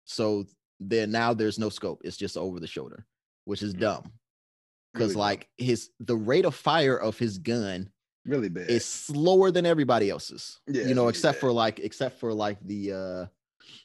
[0.06, 0.46] So
[0.80, 2.02] then now there's no scope.
[2.04, 3.06] It's just over the shoulder,
[3.46, 3.80] which is Mm.
[3.80, 4.12] dumb.
[4.94, 5.20] Because Really dumb.
[5.20, 7.92] like his the rate of fire of his gun
[8.26, 8.70] really bad.
[8.70, 10.60] is slower than everybody else's.
[10.68, 11.42] Yeah, you know, really except bad.
[11.42, 13.26] for like except for like the uh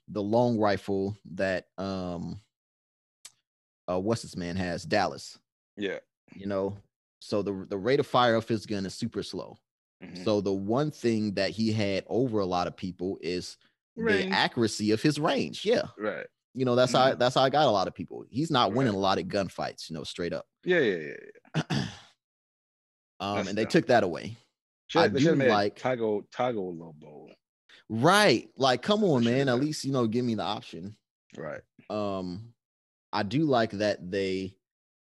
[0.08, 2.40] the long rifle that um
[3.88, 5.38] uh what's this man has Dallas.
[5.76, 5.98] yeah.
[6.34, 6.76] You know,
[7.20, 9.58] so the the rate of fire of his gun is super slow.
[10.02, 10.24] Mhm.
[10.24, 13.56] So the one thing that he had over a lot of people is
[13.96, 14.30] Range.
[14.30, 15.64] the accuracy of his range.
[15.64, 15.82] Yeah.
[15.98, 16.26] Right.
[16.54, 17.18] You know, that's how Mhm.
[17.18, 18.24] that's how I got a lot of people.
[18.30, 20.46] He's not winning a lot of gunfights, you know, straight up.
[20.64, 21.16] Yeah, yeah, yeah.
[21.70, 21.86] yeah.
[23.20, 23.70] um, That's and they dumb.
[23.70, 24.36] took that away.
[24.88, 27.28] Should, I they should have do like- Tago Tago Lobo.
[27.88, 28.48] Right.
[28.56, 29.48] Like, come on, man.
[29.48, 30.96] At least, you know, give me the option.
[31.36, 31.60] Right.
[31.90, 32.51] Um,
[33.12, 34.56] I do like that they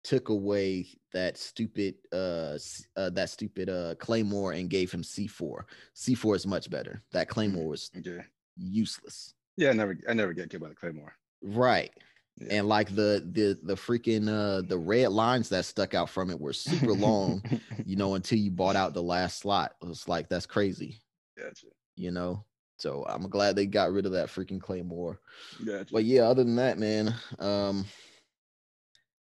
[0.03, 2.57] took away that stupid uh,
[2.97, 5.63] uh that stupid uh claymore and gave him c4
[5.95, 8.21] c4 is much better that claymore was Okay.
[8.57, 11.13] useless Yeah, I never I never get killed by the Claymore.
[11.41, 11.91] right
[12.37, 12.55] Yeah.
[12.55, 16.39] and like the the the freaking uh the red lines that stuck out from it
[16.39, 17.41] were super long
[17.85, 20.99] you know until you bought out the last slot it was like that's crazy
[21.37, 21.67] gotcha.
[21.95, 22.43] you know
[22.83, 25.19] so i'm glad they got rid of that freaking claymore
[25.65, 25.87] Gotcha.
[25.93, 27.85] but yeah other than that man um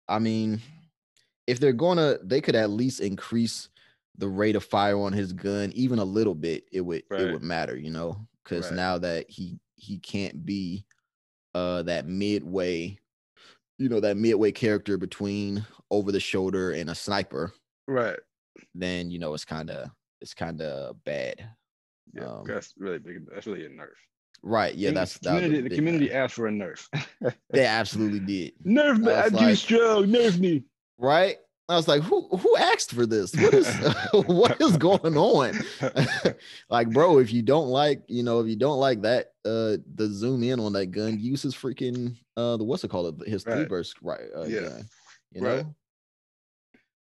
[0.07, 0.61] i mean
[1.45, 3.67] if they're gonna they could at least increase
[4.17, 7.43] the rate of fire on his gun even a little bit it would it would
[7.43, 8.75] matter you know because Right.
[8.75, 10.85] now that he he can't be
[11.53, 12.97] uh that midway
[13.77, 17.51] you know that midway character between over the shoulder and a sniper
[17.87, 18.19] right.
[18.73, 19.89] then you know it's kind of
[20.21, 21.35] it's kind of bad
[22.13, 23.25] Yeah, Um, that's really big.
[23.31, 23.93] That's really a nerf.
[24.41, 25.61] right yeah that's a community.
[25.61, 26.15] The community nerf.
[26.15, 26.87] asked for a nerf.
[27.51, 29.13] they absolutely did nerf me.
[29.13, 30.05] I too like- strong.
[30.07, 30.63] Nerf me.
[30.97, 33.67] right i was like who who asked for this what is
[34.25, 35.53] what is going on
[36.69, 40.07] like bro if you don't like you know if you don't like that uh the
[40.09, 43.65] zoom in on that gun use his freaking uh the what's it called his three
[43.65, 44.61] burst right uh, Yeah.
[44.61, 44.89] gun,
[45.33, 45.75] you know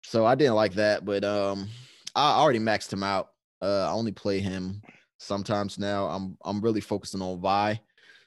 [0.04, 1.68] so i didn't like that but um
[2.14, 3.30] i already maxed him out
[3.62, 4.82] uh i only play him
[5.18, 6.06] sometimes now.
[6.06, 7.80] I'm I'm really focusing on Vy.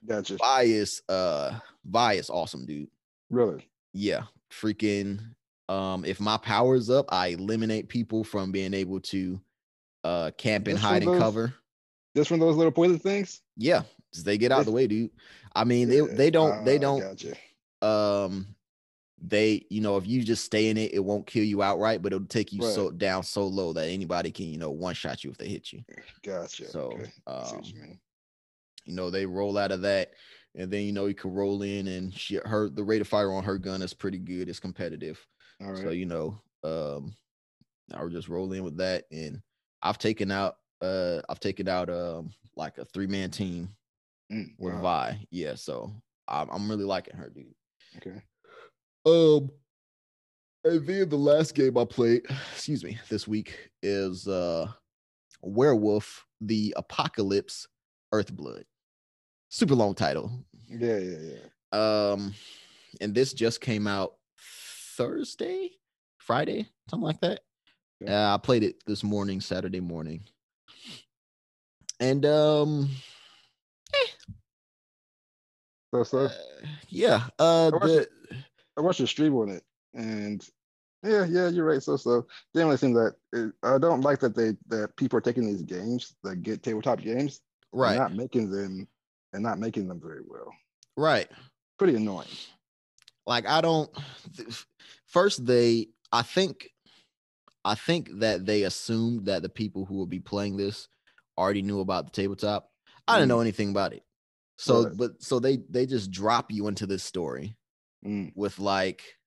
[0.06, 0.38] Gotcha.
[0.38, 2.90] Vy is uh Vy is awesome, dude.
[3.30, 3.68] Really?
[3.94, 5.20] Yeah, freaking.
[5.68, 9.42] Um, if my power's up, I eliminate people from being able to
[10.04, 11.54] uh camp and Just hide and those- cover.
[12.16, 13.42] Just from those little poison things?
[13.58, 13.82] Yeah,
[14.24, 15.10] they get out of the way, dude.
[15.54, 17.34] I mean, they they don't they ah, don't Gotcha.
[17.82, 18.56] um
[19.22, 22.12] they you know if you just stay in it it won't kill you outright but
[22.12, 25.30] it'll take you so down so low that anybody can you know one shot you
[25.32, 25.82] if they hit you
[26.24, 26.66] Gotcha.
[26.68, 27.12] so okay.
[27.28, 27.98] Um you
[28.86, 30.12] you know they roll out of that
[30.56, 33.32] and then you know you can roll in and she her the rate of fire
[33.32, 35.26] on her gun is pretty good it's competitive
[35.62, 35.78] All right.
[35.78, 37.16] so you know um
[37.94, 39.42] i would just roll in with that and
[39.82, 43.70] i've taken out uh i've taken out um like a three-man team
[44.32, 44.82] Mm, with wow.
[44.82, 45.92] vy yeah so
[46.28, 47.54] I'm, I'm really liking her dude
[47.98, 48.20] Okay.
[49.06, 49.52] Um,
[50.64, 54.68] and then the last game I played, excuse me, this week is uh
[55.42, 57.68] Werewolf the Apocalypse
[58.14, 58.64] Earthblood.
[59.50, 60.32] Super long title.
[60.68, 61.18] Yeah, yeah,
[61.74, 62.12] yeah.
[62.12, 62.34] Um,
[63.00, 64.16] and this just came out
[64.98, 65.72] Thursday,
[66.18, 67.42] Friday, something like that.
[68.00, 68.32] Yeah.
[68.32, 70.22] Uh, I played it this morning, Saturday morning.
[72.00, 72.90] And um
[76.04, 76.30] so uh,
[76.90, 78.08] yeah, uh the
[78.78, 80.48] I watched a stream on it, and
[81.04, 81.82] yeah, yeah, you're right.
[81.82, 85.46] So, so generally, seems that it, I don't like that they that people are taking
[85.46, 88.88] these games that get tabletop games, and right, not making them
[89.34, 90.52] and not making them very well.
[90.98, 91.30] right.
[91.78, 92.28] Pretty annoying.
[93.28, 93.92] like I don't
[95.08, 96.70] first they I think
[97.66, 100.88] I think that they assumed that the people who will be playing this
[101.38, 102.72] already knew about the tabletop.
[103.08, 103.42] I didn't know mm.
[103.42, 104.04] anything about it.
[104.58, 104.98] So Right.
[104.98, 107.58] but so they they just drop you into this story
[108.06, 109.18] Mm, with like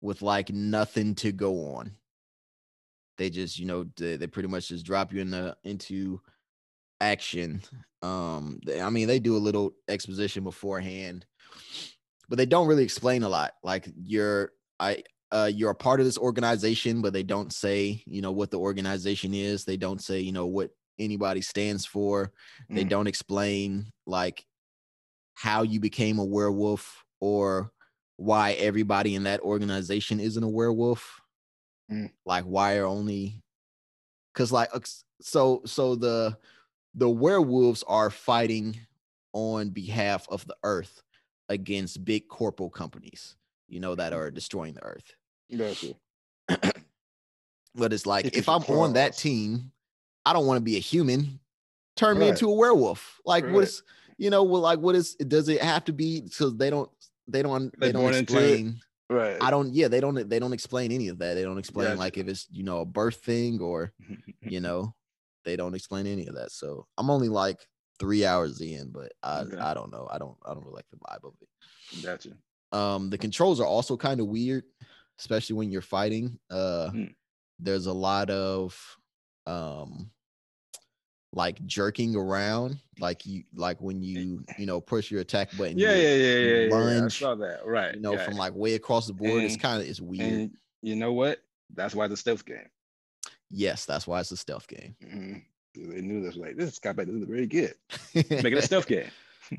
[0.00, 1.96] with like nothing to go on.
[3.18, 6.20] They just, you know, they, they pretty much just drop you in the into
[7.00, 7.62] action.
[8.02, 11.26] Um, they, I mean, they do a little exposition beforehand,
[12.28, 13.54] but they don't really explain a lot.
[13.62, 15.02] Like you're, I,
[15.32, 18.58] uh, you're a part of this organization, but they don't say, you know, what the
[18.58, 19.64] organization is.
[19.64, 22.32] They don't say, you know, what anybody stands for.
[22.70, 22.88] They Mm.
[22.90, 24.46] don't explain like
[25.34, 27.72] how you became a werewolf or
[28.16, 31.20] why everybody in that organization isn't a werewolf.
[31.90, 32.10] Mm.
[32.24, 33.42] Like why are only
[34.32, 34.70] because like
[35.20, 36.36] so so the
[36.94, 38.78] the werewolves are fighting
[39.32, 41.02] on behalf of the earth
[41.48, 43.36] against big corporal companies,
[43.68, 45.14] you know, that are destroying the earth.
[45.56, 45.94] Gotcha.
[47.76, 49.70] But it's like Taking if I'm on that team,
[50.24, 51.38] I don't want to be a human.
[51.94, 53.20] Turn me into a werewolf.
[53.26, 53.62] Like Right.
[53.62, 53.82] is
[54.18, 56.90] you know, well, like what is does it have to be because they don't
[57.28, 58.52] they don't they They're don't born into it.
[58.52, 58.80] explain.
[59.08, 59.36] Right.
[59.40, 61.34] I don't yeah, they don't they don't explain any of that.
[61.34, 61.98] They don't explain Gotcha.
[61.98, 63.92] like if it's you know a birth thing or
[64.42, 64.94] you know,
[65.44, 66.50] they don't explain any of that.
[66.52, 67.66] So I'm only like
[67.98, 69.56] three hours in, but I Okay.
[69.58, 70.08] I don't know.
[70.10, 72.02] I don't I don't really like the vibe of it.
[72.02, 72.30] Gotcha.
[72.72, 74.64] Um, the controls are also kind of weird,
[75.20, 76.38] especially when you're fighting.
[76.50, 77.14] Uh, Mm.
[77.60, 78.76] there's a lot of
[79.46, 80.10] um,
[81.36, 85.78] like jerking around, like you like when you you know push your attack button.
[85.78, 86.74] Yeah, yeah, yeah, yeah, yeah, yeah.
[86.74, 87.60] I lunge, saw that.
[87.64, 87.94] Right.
[87.94, 88.24] You know, yeah.
[88.24, 89.44] from like way across the board.
[89.44, 90.32] it's kind of it's weird.
[90.32, 90.50] and
[90.82, 91.40] you know what?
[91.74, 92.68] That's why the stealth game.
[93.50, 94.96] yes, that's why it's a stealth game.
[95.04, 95.42] Mhm.
[95.74, 96.36] They knew this.
[96.36, 97.74] Like this guy this is very good.
[98.14, 99.10] Make it a stealth game.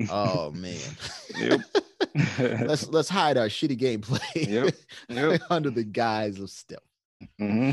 [0.10, 0.80] oh man.
[1.38, 1.62] Yep.
[2.68, 4.74] let's let's hide our shitty gameplay Yep,
[5.10, 5.42] yep.
[5.52, 6.82] under the guise of stealth.
[7.38, 7.72] hmm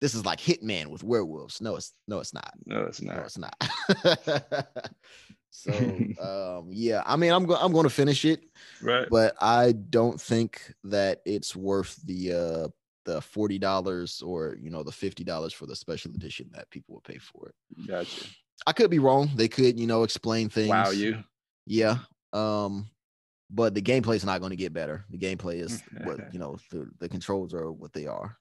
[0.00, 1.60] This is like Hitman with werewolves.
[1.60, 2.52] No, it's no, it's not.
[2.64, 3.16] No, it's not.
[3.16, 3.54] No, it's not.
[5.50, 5.72] so
[6.60, 8.42] um yeah, I mean I'm going I'm going to finish it,
[8.82, 9.06] Right.
[9.10, 12.68] but I don't think that it's worth the uh
[13.04, 16.94] the forty dollars or you know the fifty dollars for the special edition that people
[16.94, 17.86] would pay for it.
[17.88, 18.26] Gotcha.
[18.66, 19.30] I could be wrong.
[19.34, 20.68] They could, you know, explain things.
[20.68, 21.24] Wow, you.
[21.66, 21.96] Yeah.
[22.34, 22.90] Um,
[23.48, 25.06] but the gameplay is not going to get better.
[25.08, 26.58] The gameplay is what you know.
[26.70, 28.36] The, the controls are what they are.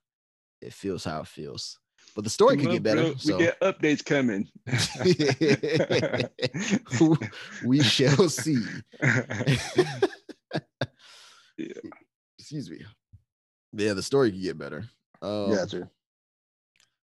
[0.61, 1.79] It feels how it feels.
[2.15, 3.01] But the story could get better.
[3.03, 4.49] bro, So We get updates coming.
[7.65, 8.57] we shall see.
[11.59, 11.73] Yeah.
[12.37, 12.79] Excuse me.
[13.73, 14.85] Yeah, the story could get better.
[15.21, 15.89] Um, gotcha.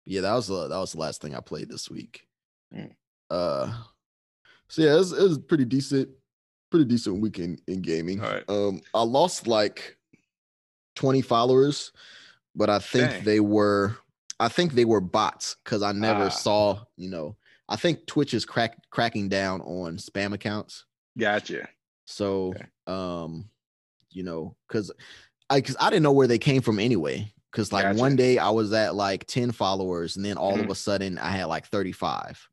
[0.05, 2.27] yeah, that was uh, that was the last thing I played this week.
[2.73, 2.91] Mm.
[3.31, 3.73] Uh,
[4.67, 6.09] so yeah, it was, it was pretty decent,
[6.69, 8.23] pretty decent weekend in, in gaming.
[8.23, 8.43] Alright.
[8.47, 9.97] Um, I lost like
[10.95, 11.91] twenty followers,
[12.55, 13.23] but I think Dang.
[13.23, 13.97] they were
[14.39, 16.29] I think they were bots because I never ah.
[16.29, 17.35] saw, you know,
[17.69, 20.85] I think Twitch is crack cracking down on spam accounts.
[21.17, 21.69] Gotcha.
[22.05, 22.65] So okay.
[22.87, 23.49] um,
[24.11, 24.91] you know, cause
[25.49, 27.31] I cause I didn't know where they came from anyway.
[27.51, 27.99] Cause like gotcha.
[27.99, 30.63] one day I was at like 10 followers and then all mm-hmm.
[30.63, 32.49] of a sudden I had like 35.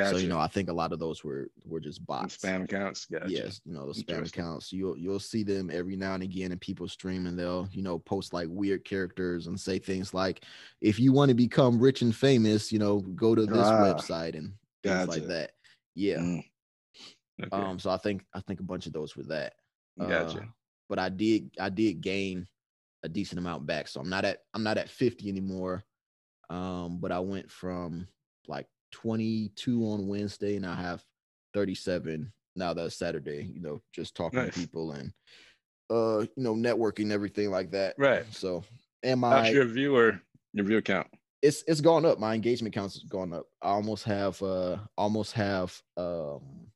[0.00, 0.16] Gotcha.
[0.16, 3.04] So you know, I think a lot of those were were just bots, spam accounts.
[3.04, 3.30] Gotcha.
[3.30, 4.72] Yes, you know, the spam accounts.
[4.72, 7.98] You'll you'll see them every now and again, and people stream and they'll you know
[7.98, 10.44] post like weird characters and say things like,
[10.80, 14.36] "If you want to become rich and famous, you know, go to this ah, website
[14.38, 15.52] and things like that."
[15.94, 16.18] Yeah.
[16.18, 16.44] Mm.
[17.42, 17.56] Okay.
[17.56, 17.78] Um.
[17.78, 19.54] So I think I think a bunch of those were that.
[20.00, 20.38] Uh, gotcha.
[20.38, 20.44] Uh,
[20.88, 22.46] but I did I did gain
[23.02, 25.84] a decent amount back, so I'm not at I'm not at 50 anymore.
[26.48, 26.98] Um.
[27.00, 28.08] But I went from
[28.48, 31.04] like 22 on Wednesday and I have
[31.54, 34.54] 37 now that's Saturday, you know, just talking Nice.
[34.54, 35.12] to people and
[35.90, 37.96] uh, you know, networking, everything like that.
[37.98, 38.24] Right.
[38.32, 38.64] So
[39.02, 40.20] am How's I your viewer
[40.52, 41.08] your view count?
[41.42, 42.18] it's it's gone up.
[42.18, 43.46] My engagement counts has gone up.
[43.62, 46.70] I almost have uh almost have um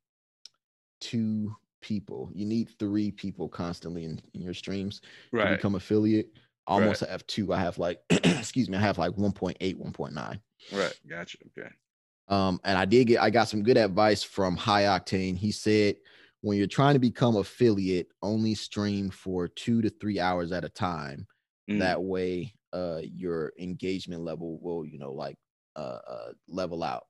[1.00, 2.30] two people.
[2.34, 5.00] You need three people constantly in, in your streams
[5.38, 5.48] to Right.
[5.48, 6.30] become affiliate.
[6.66, 6.74] I Right.
[6.74, 7.52] almost have two.
[7.52, 10.40] I have like excuse me, I have like 1.8, 1.9.
[10.70, 10.94] Right.
[11.06, 11.38] Gotcha.
[11.48, 11.70] Okay.
[12.28, 15.36] Um, and I did get I got some good advice from High Octane.
[15.36, 15.96] He said
[16.40, 20.68] when you're trying to become affiliate, only stream for two to three hours at a
[20.68, 21.26] time.
[21.70, 25.36] Mm, That way, uh, your engagement level will, you know, like
[25.76, 27.06] uh, uh level out.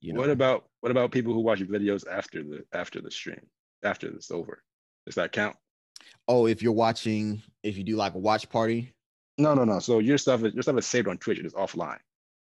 [0.00, 3.40] You know, what about what about people who watch videos after the after the stream
[3.82, 4.62] after it's over?
[5.06, 5.56] Does that count?
[6.28, 8.92] oh, if you're watching, if you do like a watch party,
[9.38, 9.78] No, no, no.
[9.78, 11.38] So your stuff is your stuff is saved on Twitch.
[11.38, 11.98] It is offline.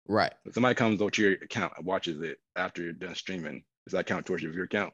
[0.08, 0.32] Right?
[0.44, 3.92] If somebody comes over to your account and watches it after you're done streaming, does
[3.92, 4.92] that count towards your viewer count?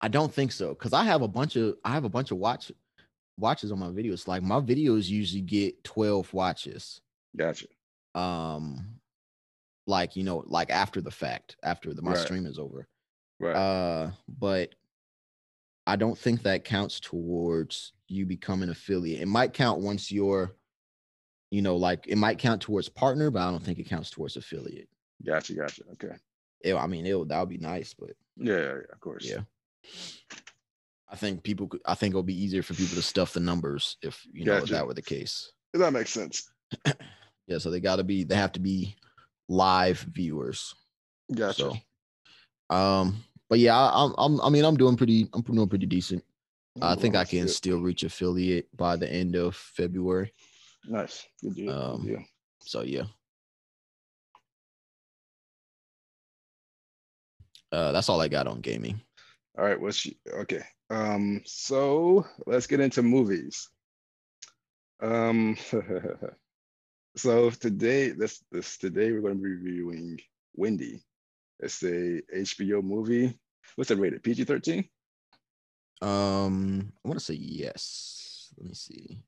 [0.00, 2.38] I don't think so because I have a bunch of I have a bunch of
[2.38, 2.70] watch
[3.36, 4.28] watches on my videos.
[4.28, 7.00] Like my videos usually get 12 watches.
[7.36, 7.66] Gotcha.
[8.14, 9.00] Um
[9.86, 12.18] like you know, like after the fact, after the my Right.
[12.18, 12.86] stream is over.
[13.40, 13.56] Right.
[13.56, 14.74] Uh but
[15.86, 19.22] I don't think that counts towards you becoming affiliate.
[19.22, 20.54] It might count once you're,
[21.50, 24.36] you know, like it might count towards partner, but I don't think it counts towards
[24.36, 24.88] affiliate.
[25.24, 25.54] gotcha.
[25.54, 25.82] Gotcha.
[25.92, 26.14] Okay.
[26.60, 29.24] It, I mean, it that would be nice, but Yeah, yeah, of course.
[29.24, 29.40] yeah.
[31.10, 33.96] I think people could I think it'll be easier for people to stuff the numbers
[34.02, 35.52] if you know if that were the case.
[35.72, 36.50] That makes sense.
[37.46, 38.94] Yeah, so they gotta be they have to be
[39.48, 40.74] live viewers.
[41.34, 41.72] Gotcha.
[42.70, 45.86] So um but yeah, I, I'm I'm I mean I'm doing pretty I'm doing pretty
[45.86, 46.22] decent.
[46.82, 50.34] I think I can still reach affiliate by the end of February.
[50.86, 51.26] Nice.
[51.42, 51.72] Good deal.
[51.72, 52.24] Um, Good deal.
[52.60, 53.04] So yeah.
[57.70, 59.00] Uh that's all I got on gaming.
[59.58, 59.80] All right.
[59.80, 60.62] What's she, okay?
[60.90, 61.42] Um.
[61.44, 63.68] So let's get into movies.
[65.02, 65.56] Um.
[67.16, 70.18] so today, this this today we're going to be reviewing
[70.54, 71.02] Wendy.
[71.60, 73.38] It's a HBO movie.
[73.76, 74.22] What's it rated?
[74.22, 74.88] PG thirteen.
[76.00, 78.54] Um I want to say yes.
[78.56, 79.18] Let me see.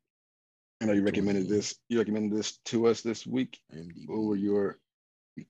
[0.80, 1.74] I know you recommended this.
[1.88, 3.60] You recommended this to us this week.
[3.74, 4.08] IMDb.
[4.08, 4.78] What were your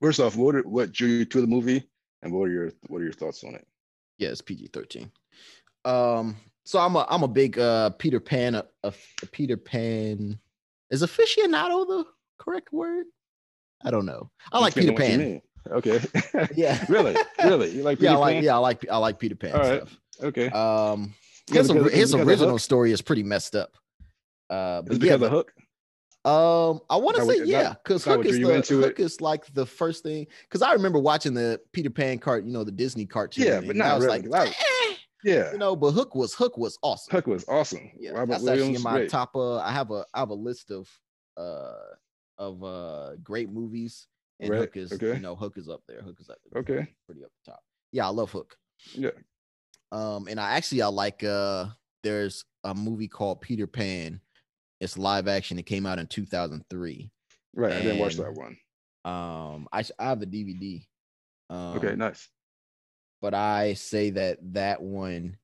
[0.01, 0.37] first off?
[0.37, 1.89] What what drew you to the movie,
[2.23, 3.67] and what are your what are your thoughts on it?
[4.19, 5.11] Yeah, it's PG thirteen.
[5.85, 10.39] Um, so I'm a I'm a big uh Peter Pan a, a, a Peter Pan
[10.91, 12.05] is aficionado the
[12.39, 13.07] correct word?
[13.85, 14.31] I don't know.
[14.53, 16.43] I like Peter Depends on what you Pan.
[16.43, 16.49] Okay.
[16.57, 16.85] Yeah.
[16.89, 18.45] really, really, you like Peter yeah, I like Pan?
[18.45, 19.77] yeah, I like I like Peter Pan All right.
[19.77, 19.97] stuff.
[20.23, 20.49] Okay.
[20.51, 21.15] Um,
[21.49, 23.77] Yeah, his, because- his because original story is pretty messed up.
[24.51, 25.53] Uh, but yeah, because of Hook?
[26.23, 30.03] Um, I want to say yeah, because Hook is, the Hook is like the first
[30.03, 30.27] thing.
[30.43, 33.47] Because I remember watching the Peter Pan cart, you know, the Disney cartoon.
[33.47, 34.55] Yeah, but and I not was really, like, 'cause I was-
[34.91, 35.53] eh, Yeah.
[35.53, 37.11] you know, but Hook was Hook was awesome.
[37.13, 37.91] Hook was awesome.
[37.99, 38.63] Yeah, Robin that's Williams.
[38.63, 39.11] actually in my great.
[39.11, 39.35] top.
[39.35, 40.91] Uh, I have a I have a list of
[41.39, 41.73] uh
[42.37, 44.07] of uh great movies,
[44.41, 45.15] and Right, Hook is okay.
[45.15, 46.03] you know Hook is up there.
[46.03, 46.61] Hook is up there.
[46.61, 46.93] Okay.
[47.07, 47.63] pretty up the top.
[47.93, 48.57] Yeah, I love Hook.
[48.93, 49.11] Yeah.
[49.93, 51.67] Um, and I actually I like uh
[52.03, 54.21] there's a movie called Peter Pan.
[54.81, 55.59] It's live action.
[55.59, 57.11] It came out in 2003.
[57.55, 57.73] Right.
[57.73, 58.57] I didn't watch that one.
[59.05, 60.87] Um, I I have the DVD.
[61.51, 61.95] Um, Okay.
[61.97, 62.29] Nice.
[63.21, 65.37] but I say that that one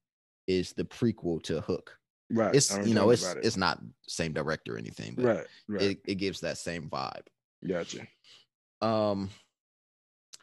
[0.46, 1.98] is the prequel to Hook.
[2.30, 2.54] Right.
[2.54, 3.44] It's you know it's it.
[3.44, 5.46] it's not same director or anything, but right.
[5.68, 5.82] Right.
[5.82, 7.26] it, it gives that same vibe.
[7.66, 8.06] gotcha.
[8.80, 9.30] Um,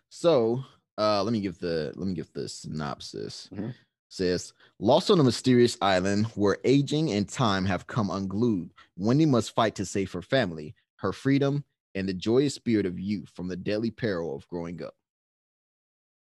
[0.10, 0.64] so
[0.98, 3.50] uh, let me give the let me give the synopsis.
[3.54, 3.74] Mhm.
[4.14, 8.70] Says lost on a mysterious island where aging and time have come unglued.
[8.96, 11.64] Wendy must fight to save her family, her freedom,
[11.96, 14.94] and the joyous spirit of youth from the deadly peril of growing up.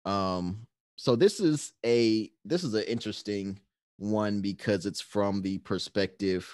[0.10, 3.60] Um, so this is a this is an interesting
[3.98, 6.50] one because it's from the perspective.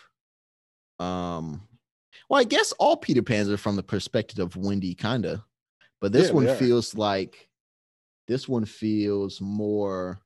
[0.97, 1.67] Um,
[2.29, 5.45] well, I guess all Peter Pans are from the perspective of Wendy, kinda,
[6.01, 7.47] but this Yeah, one feels like
[8.27, 10.19] this one feels more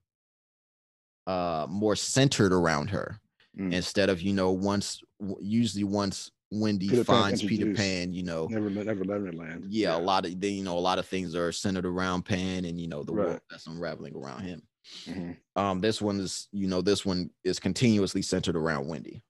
[1.27, 3.19] uh more centered around her
[3.57, 3.73] Mm.
[3.73, 5.01] instead of you know once
[5.41, 7.73] usually once Wendy Peter finds Peter.
[7.73, 9.65] Pan, you know, Never, never Neverland.
[9.69, 12.63] yeah, a lot of then you know a lot of things are centered around Pan
[12.65, 13.27] and you know the Right.
[13.27, 14.61] world that's unraveling around him.
[15.05, 15.37] Mhm.
[15.57, 19.21] Um, this one is you know this one is continuously centered around Wendy.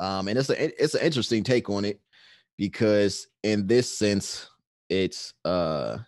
[0.00, 2.00] Um, and it's a it's an interesting take on it
[2.56, 4.48] because in this sense
[4.88, 5.98] it's uh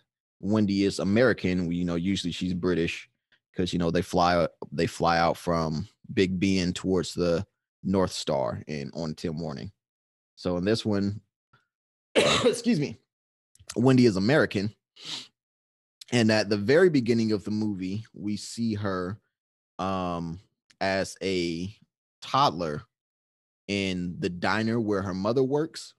[0.41, 1.71] Wendy is American.
[1.71, 3.09] You know, usually she's British
[3.51, 7.45] because you know they fly they fly out from Big Ben towards the
[7.83, 9.71] North Star and on morning.
[10.35, 11.21] So in this one,
[12.15, 12.97] excuse me,
[13.75, 14.73] Wendy is American.
[16.13, 19.17] And at the very beginning of the movie, we see her
[19.79, 20.39] um
[20.79, 21.73] as a
[22.21, 22.83] toddler
[23.67, 25.93] in the diner where her mother works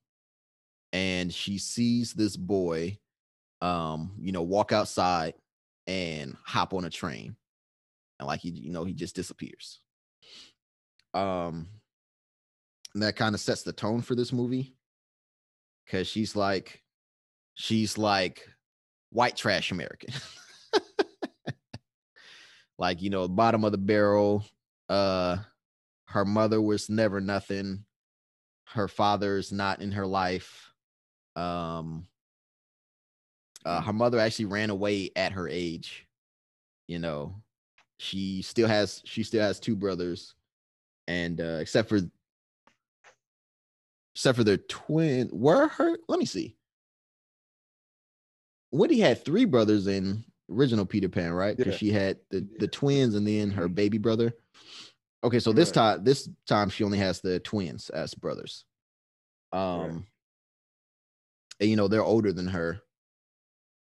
[0.93, 2.97] and she sees this boy
[3.61, 5.35] um you know walk outside
[5.87, 7.35] and hop on a train
[8.23, 9.81] and like he you know he just disappears.
[11.13, 11.67] Um
[12.95, 14.77] that kind of sets the tone for this movie.
[15.85, 16.83] Because she's like
[17.55, 18.49] she's like
[19.11, 20.15] white trash american.
[22.79, 24.45] Like you know bottom of the barrel
[24.89, 25.37] uh
[26.07, 27.85] her mother was never nothing.
[28.65, 30.73] Her father's not in her life.
[31.37, 32.09] Um
[33.65, 36.09] uh, her mother actually ran away at her age
[36.89, 37.35] you know
[38.03, 40.35] she still has she still has two brothers
[41.07, 42.01] and uh except for
[44.15, 46.57] except for their twin were her let me see
[48.73, 51.55] Wendy had three brothers in original Peter Pan, right?
[51.57, 51.79] Because Yeah.
[51.79, 53.75] she had the the twins and then her Mhm.
[53.75, 54.33] baby brother.
[55.23, 55.75] Okay, so this Right.
[55.75, 58.65] time this time she only has the twins as brothers.
[59.53, 60.07] Um
[61.61, 62.81] and you know they're older than her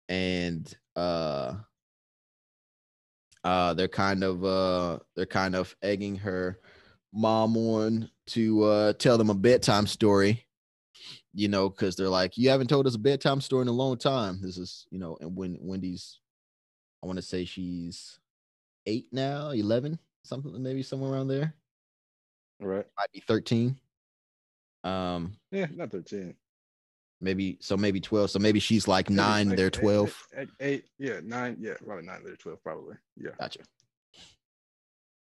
[0.10, 1.56] and uh
[3.44, 6.60] uh they're kind of uh they're kind of egging her
[7.14, 10.46] mom on to uh tell them a bedtime story
[11.34, 13.98] you know because they're like you haven't told us a bedtime story in a long
[13.98, 16.20] time this is you know and when wendy's
[17.04, 18.20] i want to say she's
[18.86, 21.54] eight now 11 something maybe somewhere around there
[22.60, 22.86] Right.
[22.98, 23.78] might be 13
[24.84, 26.36] um Yeah, not 13.
[27.24, 31.20] Maybe so maybe 12 so maybe she's like nine like they're 12 Eight, eight, yeah,
[31.24, 32.96] nine, yeah, probably nine, they're 12, probably.
[33.18, 33.32] Yeah.
[33.40, 33.60] Gotcha.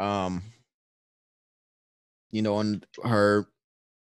[0.00, 0.42] Um,
[2.32, 3.46] you know, and her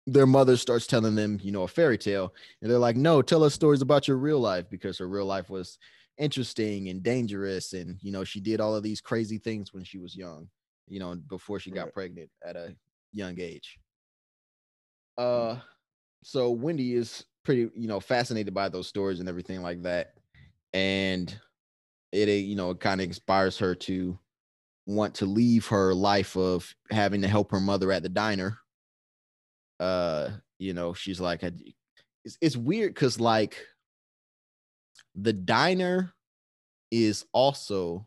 [0.06, 3.44] their mother starts telling them, you know, a fairy tale, and they're like, "No, tell
[3.44, 5.78] us stories about your real life because her real life was
[6.18, 9.98] interesting and dangerous, and you know, she did all of these crazy things when she
[9.98, 10.48] was young,
[10.88, 11.94] you know, before she got Right.
[11.94, 12.74] pregnant at a
[13.12, 13.78] young age."
[15.18, 15.60] Uh,
[16.22, 20.14] so Wendy is pretty, you know, fascinated by those stories and everything like that,
[20.72, 21.36] and
[22.12, 24.18] it, you know, it kind of inspires her to
[24.86, 28.58] want to leave her life of having to help her mother at the diner.
[29.80, 33.56] Uh, you know, she's like, it's, it's weird because like
[35.14, 36.12] the diner
[36.90, 38.06] is also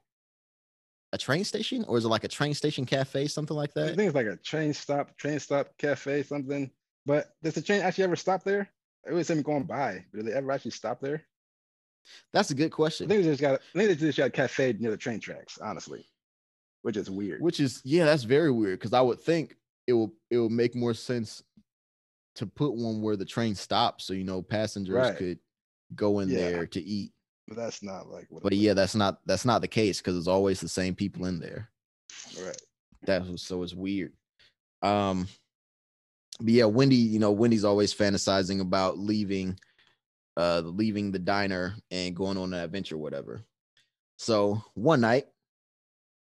[1.14, 3.96] a train station, or is it like a train station cafe, something like that I
[3.96, 6.70] think it's like a train stop, train stop cafe, something.
[7.06, 8.70] But does the train actually ever stop there?
[9.06, 10.04] I always see them going by.
[10.12, 11.24] but Did they ever actually stop there?
[12.34, 13.06] That's a good question.
[13.06, 13.56] I think they just got.
[13.56, 15.58] I think they just got a cafe near the train tracks.
[15.60, 16.06] Honestly,
[16.84, 17.42] which is weird.
[17.42, 19.56] Which is yeah, that's very weird because I would think
[19.88, 21.44] it will it will make more sense
[22.36, 25.18] to put one where the train stops, so you know passengers Right.
[25.18, 25.40] could
[25.96, 26.38] go in Yeah.
[26.52, 27.12] there to eat.
[27.48, 28.26] but that's not like.
[28.30, 28.60] What But was.
[28.60, 31.70] yeah, that's not that's not the case because it's always the same people in there.
[32.40, 32.62] right.
[33.04, 34.14] That was so it's weird.
[34.84, 35.28] Um,
[36.40, 39.58] but yeah, Wendy, you know, Wendy's always fantasizing about leaving,
[40.38, 43.42] uh, leaving the diner and going on an adventure, whatever.
[44.18, 45.26] So one night,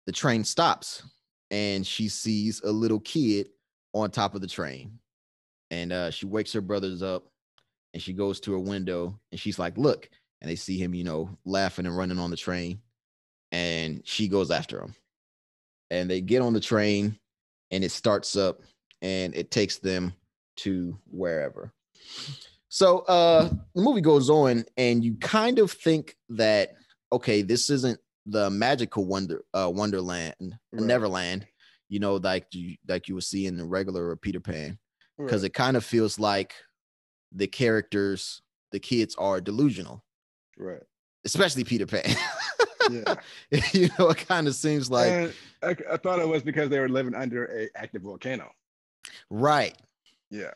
[0.07, 1.03] the train stops
[1.51, 3.49] and she sees a little kid
[3.95, 4.99] on top of the train,
[5.71, 7.25] and uh, she wakes her brothers up,
[7.95, 10.09] and she goes to her window and she's like, "Look!"
[10.41, 12.81] And they see him, you know, laughing and running on the train,
[13.53, 14.95] and she goes after him
[15.91, 17.19] and they get on the train
[17.71, 18.61] and it starts up
[19.07, 20.13] and it takes them
[20.57, 21.73] to wherever.
[22.69, 26.71] So uh the movie goes on and you kind of think that
[27.13, 30.35] okay, this isn't the magical wonder uh wonderland
[30.73, 30.83] Right.
[30.83, 31.47] Neverland,
[31.89, 34.79] you know, like you like you would see in the regular Peter Pan
[35.19, 35.51] because Right.
[35.51, 36.53] it kind of feels like
[37.33, 38.43] the characters,
[38.73, 40.05] the kids are delusional,
[40.59, 40.83] right.
[41.25, 42.17] especially Peter Pan.
[42.91, 43.15] Yeah.
[43.73, 45.33] you know, it kind of seems like and
[45.63, 48.51] I, I thought it was because they were living under a active volcano.
[49.31, 49.77] Right.
[50.31, 50.53] Yeah.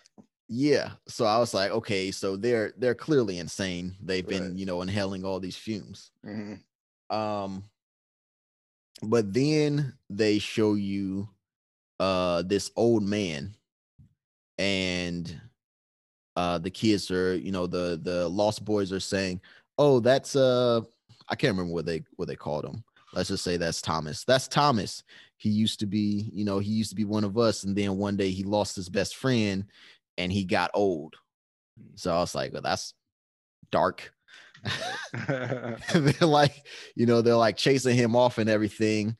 [0.48, 0.90] Yeah.
[1.06, 3.94] So I was like, okay, so they're they're clearly insane.
[4.02, 4.58] They've been, Right.
[4.58, 6.10] you know, inhaling all these fumes.
[6.24, 6.54] hmm
[7.08, 7.64] Um
[9.02, 11.28] but then they show you
[12.00, 13.54] uh this old man
[14.58, 15.40] and
[16.36, 19.40] uh the kids are you know the the lost boys are saying
[19.78, 20.80] oh that's uh
[21.28, 24.24] i can't remember what they what they called him let's just say that's thomas.
[24.24, 25.02] That's thomas.
[25.36, 27.96] He used to be you know he used to be one of us and then
[27.96, 29.64] one day he lost his best friend
[30.18, 31.16] and he got old.
[31.94, 32.94] So i was like well that's
[33.70, 34.12] dark.
[35.94, 36.54] They're like
[36.94, 39.16] you know they're like chasing him off and everything.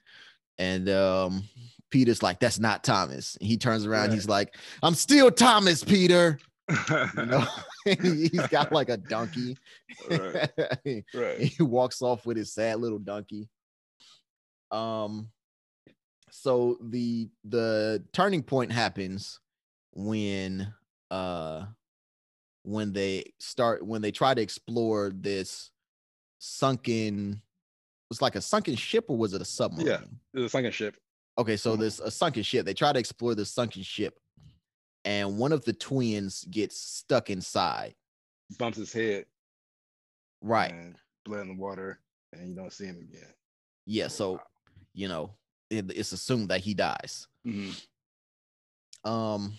[0.59, 1.45] And um
[1.91, 3.36] peter's like that's not thomas.
[3.41, 6.38] And he turns around he's like i'm still thomas peter.
[6.68, 7.47] You know?
[8.03, 9.57] He's got like a donkey.
[10.11, 10.51] Right.
[11.14, 11.38] right.
[11.38, 13.49] he walks off with his sad little donkey
[14.73, 15.31] um
[16.31, 19.41] so the the turning point happens
[19.93, 20.73] when
[21.11, 21.64] uh
[22.62, 25.71] when they start when they try to explore this
[26.39, 27.41] sunken
[28.11, 30.01] it's like a sunken ship or was it a submarine Yeah,
[30.35, 30.97] It's a sunken ship.
[31.39, 31.81] okay so Mhm.
[31.81, 34.18] this a sunken ship they try to explore this sunken ship
[35.05, 37.95] and one of the twins gets stuck inside
[38.59, 39.27] Bumps his head.
[40.43, 42.01] right And blood in the water,
[42.33, 43.33] and you don't see him again.
[43.87, 44.41] yeah Oh, so.
[44.95, 45.34] You know
[45.70, 47.74] it, it's assumed that he dies Mhm.
[49.05, 49.53] um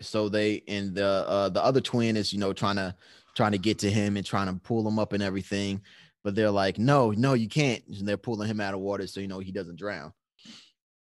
[0.00, 2.94] so they and the uh the other twin is you know trying to
[3.36, 5.80] trying to get to him and trying to pull him up and everything
[6.24, 9.20] but they're like no no you can't and they're pulling him out of water so
[9.20, 10.12] you know he doesn't drown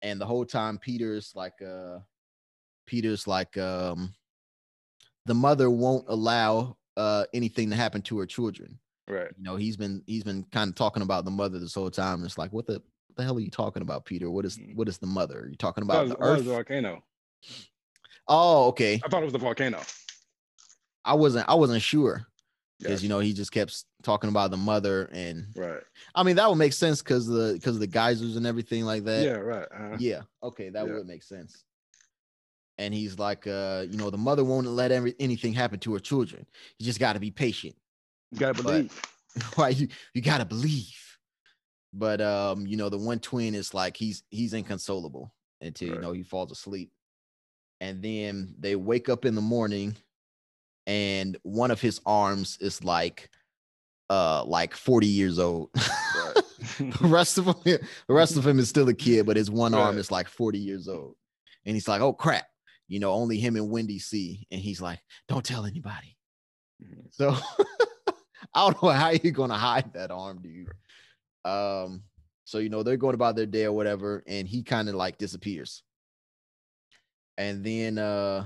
[0.02, 2.00] and the whole time peter's like uh
[2.86, 4.14] peter's like um
[5.26, 8.78] the mother won't allow uh anything to happen to her children
[9.08, 9.32] Right.
[9.38, 12.24] you know he's been he's been kind of talking about the mother this whole time
[12.24, 12.82] it's like what the
[13.16, 14.76] the hell are you talking about peter what is Mm.
[14.76, 16.46] what is the mother are you talking about the was- I thought it was earth
[16.46, 17.04] the volcano.
[18.28, 19.82] oh okay I thought it was the volcano.
[21.04, 22.28] I wasn't I wasn't sure
[22.80, 23.04] because Yes.
[23.04, 25.82] you know he just kept talking about the mother and Right.
[26.16, 29.24] I mean that would make sense because the because the geysers and everything like that.
[29.26, 29.32] yeah.
[29.34, 29.68] Right.
[29.72, 30.22] uh Yeah.
[30.44, 30.94] Okay, that Yeah.
[30.94, 31.64] would make sense.
[32.78, 36.00] And he's like, uh, you know, the mother won't let every, anything happen to her
[36.00, 36.48] children.
[36.80, 37.76] You just got to be patient.
[38.32, 39.02] You gotta but- believe.
[39.58, 39.76] right?
[39.78, 41.11] You you got to believe.
[41.94, 46.12] But um, you know, the one twin is like he's he's inconsolable until you know
[46.14, 46.92] he falls asleep.
[47.82, 49.96] And then they wake up in the morning
[50.88, 53.30] and one of his arms is like
[54.10, 55.70] uh like 40 years old.
[55.76, 56.44] Right.
[56.80, 59.74] the rest of him the rest of him is still a kid, but his one
[59.74, 61.16] arm is like 40 years old.
[61.66, 62.46] And he's like, "Oh crap."
[62.88, 66.18] You know, only him and Wendy see and he's like, "Don't tell anybody."
[66.84, 67.06] Mhm.
[67.12, 67.36] So
[68.54, 70.70] I don't know how you're gonna hide that arm, dude.
[71.46, 72.04] Um,
[72.46, 75.18] so you know, they're going about their day or whatever, and he kind of like
[75.18, 75.84] disappears.
[77.38, 78.46] And then uh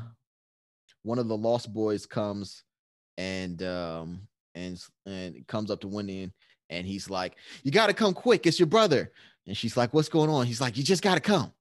[1.04, 2.64] one of the lost boys comes
[3.18, 6.32] and um and and comes up to Wendy and,
[6.70, 9.12] and he's like, You gotta come quick, it's your brother.
[9.48, 10.46] And she's like, What's going on?
[10.46, 11.52] He's like, You just gotta come.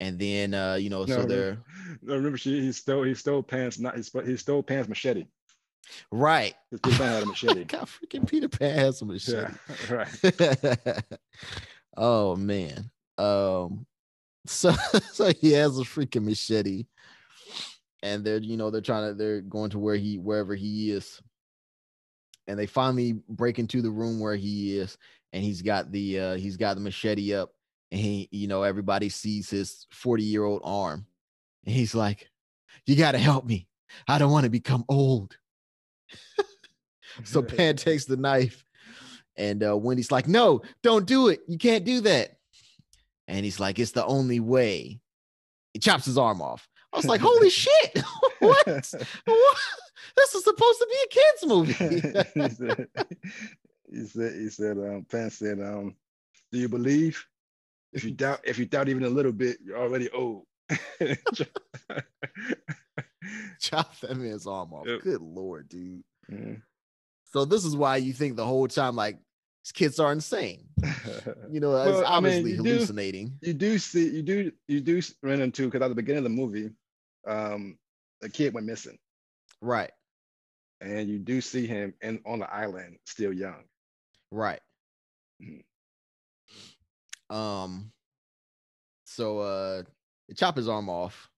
[0.00, 1.58] And then uh, you know, No, so they're
[2.02, 5.26] No, remember she he stole he stole pants not he, sp- he stole pants machete.
[6.10, 6.54] Right.
[6.82, 7.64] Peter Pan had a machete.
[7.64, 9.06] God, freaking Peter Pan has yeah.
[9.06, 9.54] machete.
[9.90, 11.02] Right.
[11.96, 12.90] oh man.
[13.18, 13.86] Um
[14.46, 14.72] so
[15.12, 16.86] so he has a freaking machete.
[18.02, 21.20] And they're, you know, they're trying to they're going to where he wherever he is.
[22.46, 24.98] And they finally break into the room where he is,
[25.32, 27.52] and he's got the uh he's got the machete up,
[27.90, 31.06] and he, you know, everybody sees his 40-year-old arm.
[31.64, 32.28] And he's like,
[32.84, 33.66] You gotta help me.
[34.08, 35.36] I don't want to become old.
[37.24, 38.64] So Pan takes the knife,
[39.36, 41.40] and uh, Wendy's like, "No, don't do it.
[41.46, 42.38] You can't do that."
[43.28, 45.00] And he's like, "It's the only way."
[45.72, 46.68] He chops his arm off.
[46.92, 48.02] I was like, "Holy shit!
[48.40, 48.66] what?
[48.66, 49.56] what?
[50.16, 51.74] This is supposed to be a kids movie."
[53.90, 55.94] he said, he said, um, Pan said, um,
[56.52, 57.24] do you believe?
[57.92, 60.46] If you doubt, if you doubt even a little bit, you're already old.
[63.60, 64.86] Chop that man's arm off.
[64.86, 65.02] Yep.
[65.02, 66.02] Good lord, dude.
[66.30, 66.62] Mm.
[67.34, 69.18] So this is why you think the whole time, like,
[69.64, 70.68] these kids are insane.
[71.50, 73.38] You know, it's Well, I mean, obviously you do- hallucinating.
[73.40, 76.30] you do see, you do, you do run into because at the beginning of the
[76.30, 76.70] movie,
[77.26, 77.76] um,
[78.22, 78.96] a kid went missing,
[79.60, 79.90] Right,
[80.80, 83.64] and you do see him in on the island, still young.
[84.30, 84.60] right.
[85.42, 85.64] Mhm.
[87.34, 87.90] Um.
[89.06, 89.82] So uh,
[90.28, 91.30] they chop his arm off,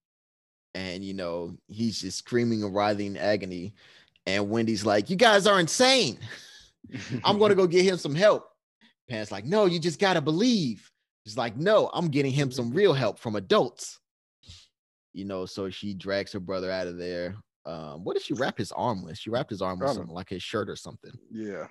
[0.74, 3.74] and you know he's just screaming and writhing in agony.
[4.26, 6.18] And Wendy's like, "You guys are insane.
[7.24, 8.48] I'm going to go get him some help."
[9.08, 10.90] Pan's like, "No, you just gotta believe."
[11.24, 13.98] She's like, "No, I'm getting him some real help from adults."
[15.12, 17.36] You know, so she drags her brother out of there.
[17.64, 19.16] Um, what did she wrap his arm with?
[19.18, 21.10] She wrapped his arm with something like his shirt or something.
[21.32, 21.66] yeah.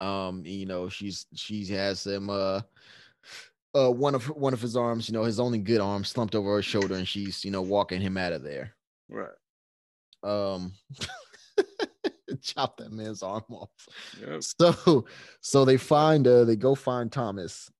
[0.00, 2.60] um you know she's she has him uh
[3.76, 6.54] uh one of one of his arms you know his only good arm slumped over
[6.54, 8.74] her shoulder and she's you know walking him out of there
[9.08, 9.28] Right.
[10.24, 10.72] um
[12.42, 13.70] chop that man's arm off.
[14.20, 14.42] Yep.
[14.42, 15.04] So
[15.40, 17.70] so they find uh they go find Thomas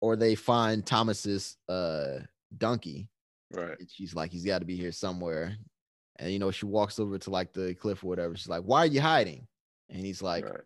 [0.00, 2.20] or they find Thomas's uh
[2.56, 3.08] donkey.
[3.52, 3.78] Right.
[3.78, 5.56] And she's like, he's got to be here somewhere.
[6.16, 8.36] And you know, she walks over to like the cliff or whatever.
[8.36, 9.46] She's like, Why are you hiding?
[9.90, 10.60] And he's like, right.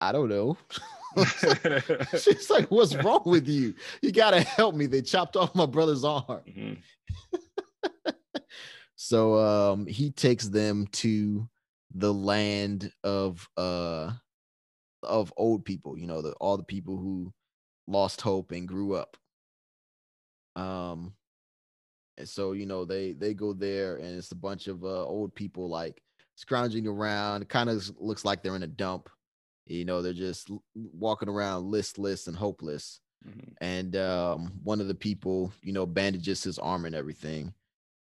[0.00, 0.56] I don't know.
[2.18, 3.74] She's like, What's wrong with you?
[4.00, 4.86] You gotta help me.
[4.86, 6.40] They chopped off my brother's arm.
[6.48, 6.78] Mhm.
[9.12, 11.46] So um he takes them to
[11.94, 14.12] the land of uh
[15.02, 17.30] of old people, you know, the all the people who
[17.86, 19.18] lost hope and grew up.
[20.56, 21.12] Um
[22.16, 25.34] and so you know they they go there and it's a bunch of uh old
[25.34, 26.02] people like
[26.36, 27.42] scrounging around.
[27.42, 29.10] It kind of looks like they're in a dump.
[29.66, 33.54] You know, they're just walking around listless and hopeless Mhm.
[33.60, 37.54] and um, one of the people, you know, bandages his arm and everything,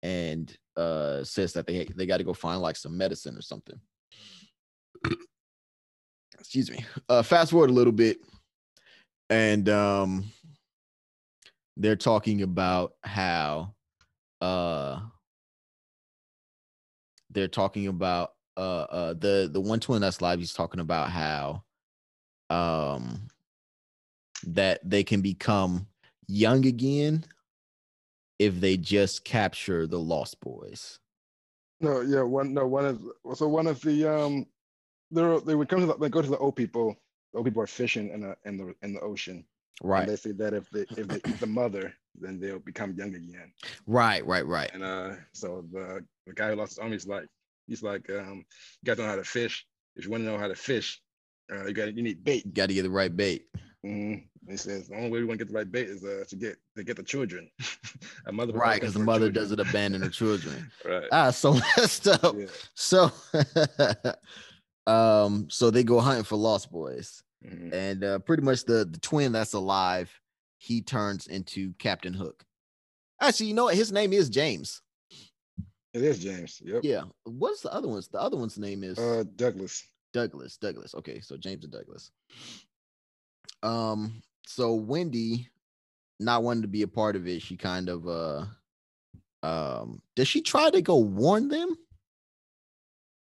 [0.02, 3.78] and uh, says that they they got to go find like some medicine or something.
[6.38, 6.84] Excuse me.
[7.08, 8.18] Uh, fast forward a little bit,
[9.30, 10.24] and um,
[11.76, 13.74] they're talking about how
[14.40, 15.00] uh,
[17.30, 20.38] they're talking about uh, uh, the the one twin that's live.
[20.38, 21.62] He's talking about how
[22.48, 23.26] um
[24.46, 25.86] that they can become
[26.28, 27.24] young again
[28.38, 30.98] if they just capture the lost boys.
[31.80, 33.02] No, yeah, one no one of
[33.36, 34.46] so one of the um
[35.10, 36.96] they they would come to the, they go to the old people.
[37.32, 39.44] The old people are fishing in the in the in the ocean.
[39.82, 40.08] And Right.
[40.08, 43.52] they say that if they if they eat the mother, then they'll become young again.
[43.86, 44.70] Right, right, right.
[44.72, 47.26] And uh, so the the guy who lost his arm, he's like,
[47.66, 48.46] he's like, um,
[48.82, 49.66] you guys don't know how to fish.
[49.94, 51.00] If you want to know how to fish,
[51.52, 52.52] uh, you got you need bait.
[52.54, 53.46] Got to get the right bait.
[53.84, 54.26] Mhm.
[54.48, 56.36] He says the only way we want to get the right bait is uh, to
[56.36, 57.50] get to get the children.
[58.26, 59.34] a mother Right, because the mother children.
[59.44, 60.70] doesn't abandon her children.
[60.84, 61.08] Right.
[61.12, 62.34] Ah, so messed up.
[62.36, 62.46] Yeah.
[62.74, 63.10] So
[64.86, 67.22] um, so they go hunting for lost boys.
[67.44, 67.72] Mhm.
[67.72, 70.10] And uh pretty much the the twin that's alive,
[70.58, 72.44] he turns into Captain Hook.
[73.20, 73.74] Actually, you know what?
[73.74, 74.80] His name is James.
[75.94, 76.60] It is James.
[76.64, 76.82] Yep.
[76.84, 77.04] Yeah.
[77.24, 78.08] What's the other one's?
[78.08, 79.82] The other one's name is Uh, Douglas.
[80.16, 80.56] Douglas.
[80.56, 80.94] Douglas.
[80.94, 82.10] Okay, so James and Douglas.
[83.62, 85.50] Um, so Wendy,
[86.18, 88.44] not wanting to be a part of it, she kind of uh
[89.42, 91.76] um does she try to go warn them?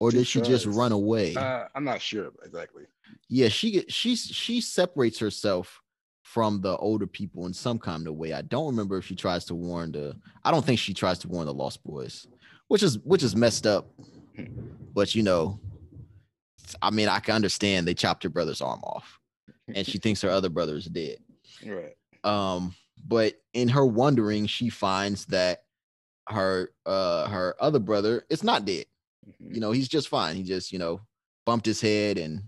[0.01, 1.33] Or did she just run away?
[1.33, 2.83] Uh, I'm not sure exactly.
[3.29, 5.81] yeah, she she she separates herself
[6.23, 8.33] from the older people in some kind of way.
[8.33, 11.29] I don't remember if she tries to warn the I don't think she tries to
[11.29, 12.27] warn the Lost Boys,
[12.67, 13.87] which is which is messed up.
[14.93, 15.59] But you know,
[16.81, 19.19] I mean, I can understand they chopped her brother's arm off,
[19.73, 21.17] and she thinks her other brother is dead.
[21.65, 21.95] Right.
[22.23, 25.63] Um, but in her wondering, she finds that
[26.29, 28.85] her uh her other brother is not dead.
[29.27, 29.55] Mhm.
[29.55, 30.35] You know, he's just fine.
[30.35, 31.01] He just, you know,
[31.45, 32.43] bumped his head and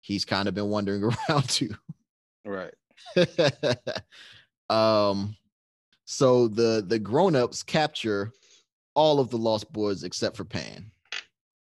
[0.00, 1.74] he's kind of been wandering around too.
[2.44, 2.74] Right.
[4.70, 5.36] um
[6.04, 8.32] so the the grown-ups capture
[8.94, 10.90] all of the lost boys except for Pan.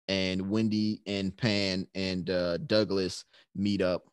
[0.08, 4.04] And Wendy and Pan and uh Douglas meet up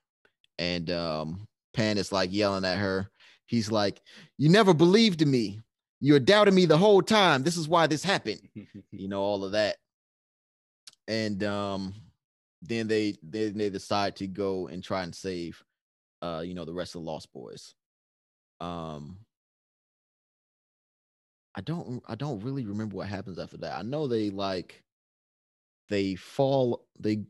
[0.60, 3.10] and um Pan is like yelling at her.
[3.48, 4.02] He's like,
[4.38, 5.62] "You never believed in me.
[6.02, 7.44] You're doubting me the whole time.
[7.44, 8.42] This is why this happened."
[8.92, 9.78] you know all of that
[11.08, 11.94] and um
[12.62, 15.64] then they then they decide to go and try and save
[16.22, 17.76] uh you know the rest of the lost boys
[18.60, 19.18] um
[21.56, 24.84] i don't i don't really remember what happens after that i know they like
[25.90, 27.24] they fall they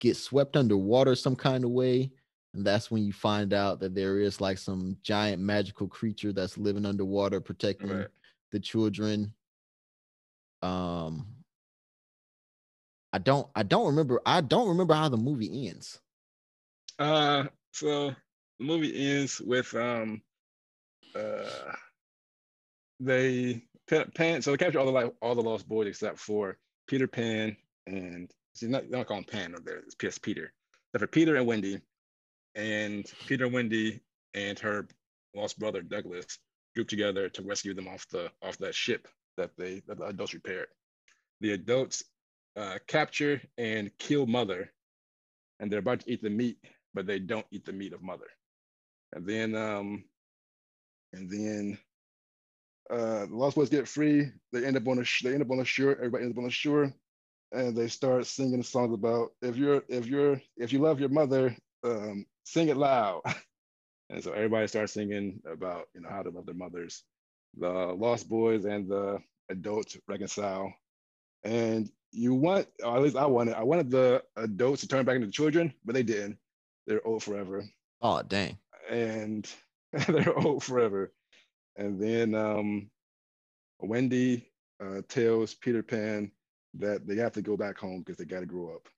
[0.00, 2.10] get swept underwater some kind of way
[2.54, 6.58] and that's when you find out that there is like some giant magical creature that's
[6.58, 8.08] living underwater protecting Right.
[8.52, 9.32] the children
[10.62, 11.26] um
[13.12, 16.00] i don't i don't remember i don't remember how the movie ends
[16.98, 18.14] Uh, so
[18.58, 20.20] the movie ends with um,
[21.14, 21.72] uh,
[23.00, 24.10] they Pan.
[24.14, 27.56] Pan so they capture all the like all the lost boys except for Peter Pan
[27.90, 29.78] and see not they don't call him Pan over there.
[29.78, 30.52] It's PS Peter.
[30.94, 31.80] Except for Peter and Wendy,
[32.56, 34.00] and Peter and Wendy
[34.34, 34.88] and her
[35.36, 36.38] lost brother Douglas
[36.76, 40.34] group together to rescue them off the off that ship that they that the adults
[40.34, 40.68] repaired.
[41.40, 42.04] The adults
[42.56, 44.72] uh, capture and kill Mother,
[45.60, 46.58] and they're about to eat the meat,
[46.94, 48.28] but they don't eat the meat of Mother.
[49.14, 50.04] And then, um,
[51.12, 51.78] and then
[52.90, 54.30] Uh, the Lost Boys get free.
[54.52, 55.92] They end up on a sh- they end up on a shore.
[55.96, 56.92] Everybody ends up on a shore,
[57.52, 61.56] and they start singing songs about if you're if you're if you love your mother,
[61.84, 63.22] um, sing it loud.
[64.10, 67.02] and so everybody starts singing about you know how to love their mothers.
[67.58, 69.18] The Lost Boys and the
[69.50, 70.72] adults reconcile,
[71.44, 75.16] and you want, or at least I wanted, I wanted the adults to turn back
[75.16, 76.38] into children, but they didn't.
[76.86, 77.64] They're old forever,
[78.00, 78.58] Oh dang.
[78.90, 79.48] and
[80.08, 81.12] they're old forever.
[81.76, 82.90] And then um,
[83.80, 84.50] Wendy
[84.82, 86.30] uh, tells Peter Pan
[86.74, 88.88] that they have to go back home because they got to grow up.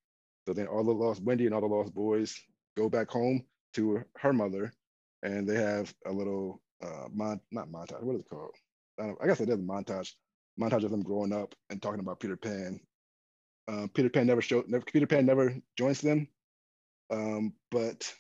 [0.47, 2.39] So then all the lost Wendy and all the lost boys
[2.77, 3.45] go back home
[3.75, 4.73] to her mother,
[5.23, 8.03] and they have a little uh, mon- not montage.
[8.03, 8.55] What is it called?
[8.99, 10.12] I, I guess it is a montage.
[10.61, 12.81] Montage of them growing up and talking about Peter Pan.
[13.68, 14.68] Uh, Peter Pan never showed.
[14.68, 16.29] Never, Peter Pan never joins them,
[17.11, 18.12] um, but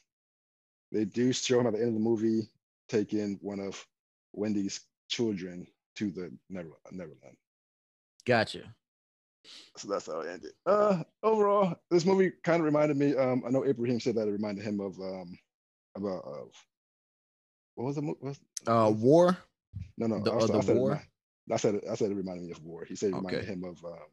[0.92, 2.48] they do show him at the end of the movie
[2.88, 3.84] taking one of
[4.32, 7.36] Wendy's children to the Never, Neverland.
[8.24, 8.74] Gotcha.
[9.76, 10.52] So that's how it ended.
[10.66, 13.14] Uh, overall, this movie kind of reminded me.
[13.16, 15.38] Um, I know Ibrahim said that it reminded him of um,
[15.96, 16.50] about of
[17.74, 18.36] what was the movie?
[18.66, 19.36] Uh, War.
[19.98, 20.88] No, no, The- I, uh, was- I the said it War?
[20.90, 21.02] remi-
[21.52, 21.84] I said it.
[21.90, 22.84] I said it reminded me of War.
[22.84, 23.52] He said it reminded Okay.
[23.52, 24.08] him of um,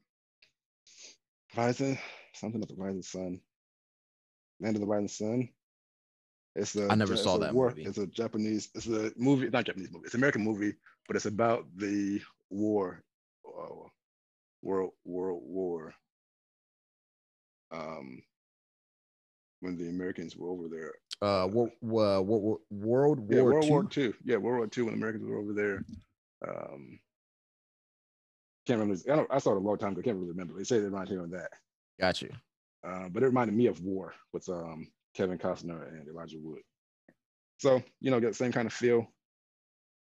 [1.56, 1.98] Rising,
[2.34, 3.42] something of the Rising Sun,
[4.60, 5.50] Land of the Rising Sun.
[6.56, 7.70] It's a I never it's saw that war.
[7.70, 7.84] movie.
[7.84, 8.70] It's a Japanese.
[8.76, 10.06] It's a movie, not Japanese movie.
[10.06, 10.74] It's an American movie,
[11.08, 13.04] but it's about the war,
[13.48, 13.88] uh,
[14.62, 15.94] world world war.
[17.72, 18.22] Um,
[19.62, 23.70] when the Americans were over there, Uh, War, War, War, World yeah, War World Two.
[23.72, 24.14] War Two.
[24.24, 25.84] Yeah, World War Two when Americans were over there.
[26.48, 27.00] Um,
[28.66, 29.02] can't remember.
[29.12, 30.02] I, don't, I saw it a long time ago.
[30.02, 30.54] Can't really remember.
[30.58, 31.52] They say they're not hearing that,
[32.00, 32.30] Got you.
[32.88, 36.62] uh, but it reminded me of War with um, Kevin Costner and Elijah Wood.
[37.58, 39.06] So you know, get the same kind of feel.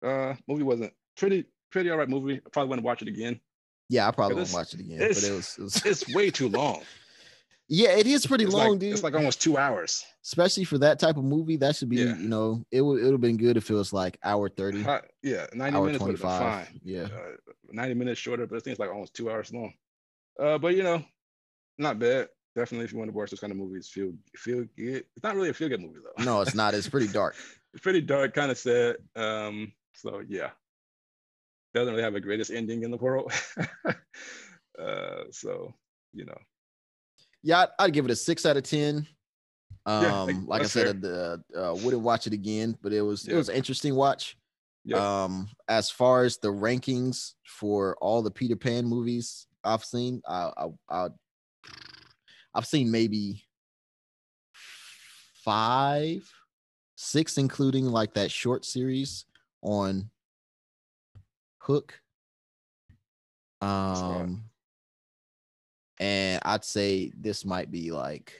[0.05, 2.37] Uh, movie wasn't pretty pretty all right movie.
[2.45, 3.41] I probably want to watch it again.
[3.89, 5.01] Yeah, I probably won't watch it again.
[5.01, 6.83] it's- But it was, it was It's way too long.
[7.69, 8.93] yeah, it is pretty It's long, like, dude.
[8.93, 10.05] It's like almost two hours.
[10.25, 12.17] Especially for that type of movie, that should be, Yeah.
[12.17, 14.83] you know, it would it would have been good if it was like hour thirty,
[14.83, 16.81] Hot- yeah, ninety minutes would have been fine.
[16.83, 19.73] Yeah, uh, 90 minutes shorter, but I think it's like almost two hours long.
[20.41, 21.05] Uh, but you know,
[21.79, 22.29] not bad.
[22.57, 25.05] Definitely, if you want to watch those kind of movies, feel feel good.
[25.15, 26.25] It's not really a feel good movie though.
[26.25, 26.75] no, it's not.
[26.75, 27.37] It's pretty dark.
[27.75, 28.97] it's pretty dark, kind of sad.
[29.15, 30.51] Um, so yeah,
[31.77, 33.33] doesn't really have the greatest ending in the world.
[34.79, 35.75] uh, so
[36.13, 36.39] you know,
[37.43, 39.07] Yeah, I'd, give it a six out of ten.
[39.85, 43.29] Um, Yeah, like, like I said, the uh, wouldn't watch it again, but it was
[43.29, 44.37] it was an interesting watch.
[44.85, 50.23] yeah, Um, as far as the rankings for all the Peter Pan movies I've seen,
[50.27, 51.09] I, I, I
[52.55, 53.45] I've seen maybe
[55.45, 56.29] five,
[56.97, 59.27] six, including like that short series
[59.63, 60.11] on
[61.67, 62.01] Hook.
[63.61, 64.45] Um,
[65.99, 68.33] and I'd say this might be like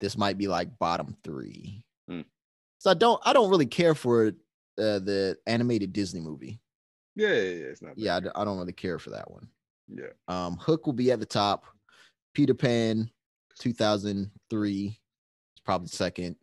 [0.00, 1.84] this might be like bottom three.
[2.08, 2.20] Hmm.
[2.78, 6.60] So I don't I don't really care for uh, the animated Disney movie.
[7.16, 7.66] yeah, yeah, yeah.
[7.66, 7.98] It's not.
[7.98, 9.48] Yeah, I don't really care for that one.
[9.88, 10.12] yeah.
[10.28, 11.64] Um, Hook will be at the top.
[12.34, 13.10] Peter Pan,
[13.58, 14.96] 2003, is
[15.64, 16.36] probably second.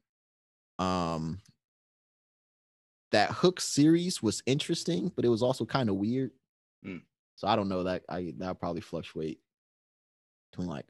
[0.78, 1.39] Um,
[3.16, 6.32] that Hook series was interesting, but it was also kind of weird.
[6.86, 7.01] Mm.
[7.38, 9.39] So I don't know that I that'll probably fluctuate
[10.51, 10.86] between like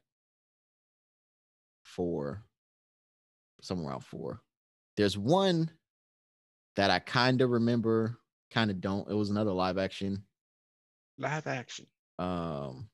[1.84, 2.41] four,
[3.61, 4.41] somewhere around four.
[4.97, 5.69] There's one
[6.78, 8.17] that I kind of remember,
[8.49, 9.07] kind of don't.
[9.07, 10.23] It was another live action.
[11.19, 11.86] Live action.
[12.17, 12.89] Um,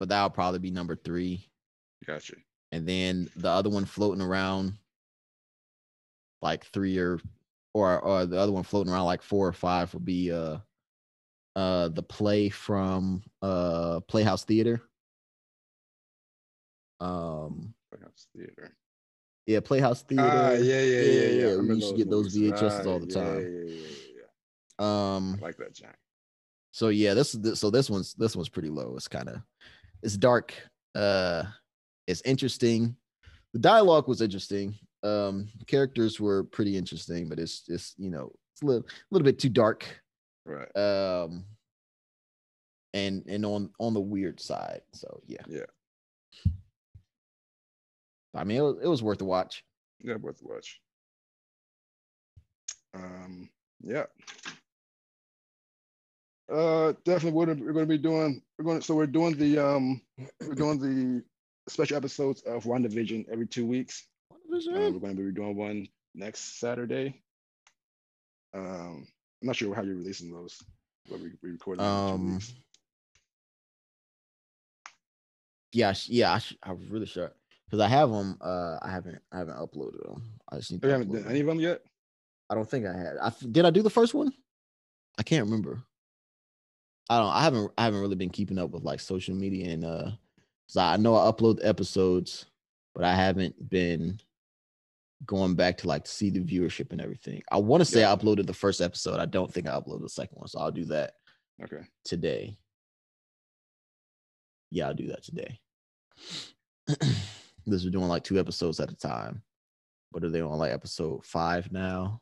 [0.00, 1.48] but that'll probably be number three.
[2.04, 2.34] Gotcha.
[2.72, 4.74] And then the other one floating around
[6.42, 7.20] like three or
[7.74, 10.58] or or the other one floating around like four or five would be uh
[11.56, 14.82] uh the play from uh Playhouse Theater.
[17.00, 18.74] Um Playhouse Theater.
[19.46, 20.22] yeah, Playhouse Theater.
[20.24, 21.46] Ah, yeah, yeah, yeah, yeah.
[21.48, 22.36] yeah, I we used to get those.
[22.36, 23.40] VHSs all the Ah, time.
[23.42, 24.22] Yeah, yeah, yeah,
[24.78, 25.14] yeah.
[25.14, 25.98] Um I like that, Jack.
[26.72, 28.94] So yeah, this is so this one's this one's pretty low.
[28.96, 29.40] It's kind of
[30.02, 30.54] it's dark.
[30.94, 31.44] Uh,
[32.06, 32.96] it's interesting.
[33.52, 34.74] The dialogue was interesting.
[35.02, 39.24] Um, characters were pretty interesting, but it's just you know it's a little a little
[39.24, 39.86] bit too dark.
[40.44, 40.76] Right.
[40.76, 41.44] Um,
[42.94, 44.80] and and on on the weird side.
[44.92, 45.66] So yeah, Yeah.
[48.34, 49.64] I mean it was, it was worth a watch.
[50.00, 50.80] Yeah, worth the watch.
[52.94, 53.48] Um,
[53.82, 54.04] yeah.
[56.50, 59.58] Uh, definitely we're gonna, we're gonna be doing we're going to so we're doing the
[59.58, 60.00] um
[60.40, 61.22] we're doing the
[61.70, 64.06] special episodes of WandaVision every two weeks.
[64.52, 67.20] Uh, we're going to be doing one next Saturday.
[68.54, 69.06] Um,
[69.40, 70.60] I'm not sure how you're releasing those,
[71.08, 72.40] but we we recorded them in two Um,
[75.72, 77.30] yeah, yeah, I, sh- I really should
[77.66, 78.38] because I have them.
[78.40, 80.22] Uh, I haven't I haven't uploaded them.
[80.50, 80.80] I just need.
[80.82, 81.82] Oh, you haven't done any of them yet?
[82.50, 83.16] I don't think I had.
[83.20, 83.66] I did.
[83.66, 84.32] I do the first one.
[85.18, 85.82] I can't remember.
[87.10, 87.28] I don't.
[87.30, 87.72] I haven't.
[87.76, 90.10] I haven't really been keeping up with like social media and uh,
[90.66, 92.46] so I know I upload episodes,
[92.94, 94.18] but I haven't been
[95.26, 97.42] going back to like see the viewership and everything.
[97.50, 99.18] I want to say I uploaded the first episode.
[99.20, 101.14] I don't think I uploaded the second one, so I'll do that
[101.62, 101.82] Okay.
[102.04, 102.56] today.
[104.70, 105.58] Yeah, I'll do that today.
[107.66, 109.42] this we're doing like two episodes at a time.
[110.12, 112.20] But are they on like episode five now?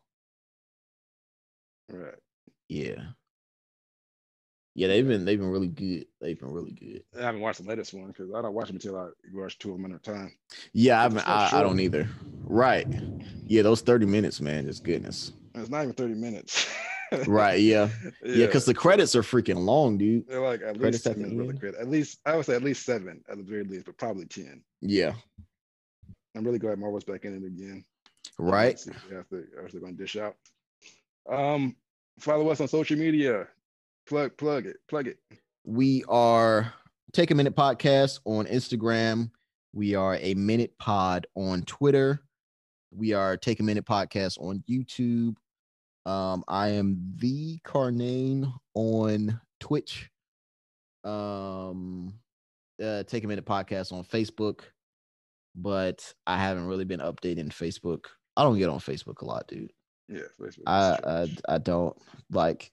[1.88, 2.14] Right.
[2.68, 3.02] Yeah.
[4.76, 6.04] Yeah, they've been they've been really good.
[6.20, 7.02] They've been really good.
[7.18, 9.70] I haven't watched the latest one because I don't watch them until I watch two
[9.72, 10.36] of them at a time.
[10.74, 12.06] Yeah, I It's haven't, so I, I don't either.
[12.44, 12.86] Right.
[13.46, 15.32] Yeah, those 30 minutes, man, just goodness.
[15.54, 16.70] It's not even 30 minutes.
[17.28, 17.88] Right, yeah.
[18.24, 20.26] Yeah, because the credits are freaking long, dude.
[20.26, 21.60] they're like at credits least at 10 the minutes worth of end.
[21.60, 21.80] credit.
[21.80, 24.60] At least I would say at least seven at the very least, but probably 10.
[24.80, 25.12] Yeah.
[26.36, 27.84] I'm really glad Marvel's back in it again.
[28.40, 28.74] Right.
[28.74, 30.34] If They're going to dish out?
[31.30, 31.76] Um,
[32.18, 33.46] follow us on social media.
[34.08, 35.18] Plug, plug it, plug it.
[35.64, 36.72] We are
[37.12, 39.30] Take a Minute Podcast on Instagram.
[39.72, 42.22] We are a minute pod on Twitter.
[42.92, 45.34] We are Take a Minute Podcast on YouTube.
[46.08, 50.08] Um, I am the Carnane on Twitch.
[51.02, 52.14] Um,
[52.80, 54.60] uh, Take a Minute Podcast on Facebook,
[55.56, 58.04] but I haven't really been updating Facebook.
[58.36, 59.72] I don't get on Facebook a lot, dude.
[60.08, 60.62] Yeah, Facebook.
[60.68, 61.96] I, I I don't
[62.30, 62.70] like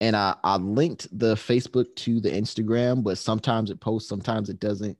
[0.00, 4.60] and I I linked the Facebook to the Instagram, but sometimes it posts, sometimes it
[4.60, 4.96] doesn't.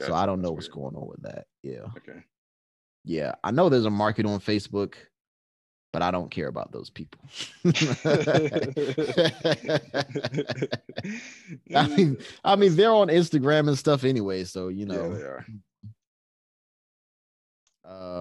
[0.00, 1.46] so I don't know what's going on with that.
[1.62, 1.86] Yeah.
[1.96, 2.22] Okay.
[3.04, 3.34] Yeah.
[3.44, 4.94] I know there's a market on Facebook,
[5.92, 7.20] but I don't care about those people.
[11.74, 15.10] I mean, I mean they're on Instagram and stuff anyway, so you know.
[15.10, 15.46] yeah, they are.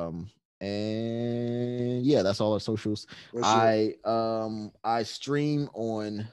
[0.07, 0.29] um
[0.61, 3.07] and yeah, that's all our socials.
[3.43, 6.27] I um I stream on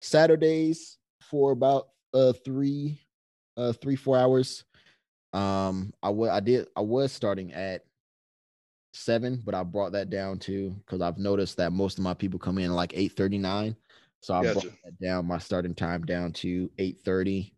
[0.00, 3.00] Saturdays for about uh three
[3.56, 4.64] uh three four hours.
[5.32, 7.84] Um I wa- I did I was starting at
[8.94, 12.38] seven, but I brought that down to because I've noticed that most of my people
[12.38, 13.76] come in like eight thirty nine.
[14.22, 14.60] So I Gotcha.
[14.60, 17.54] brought that down my starting time down to eight thirty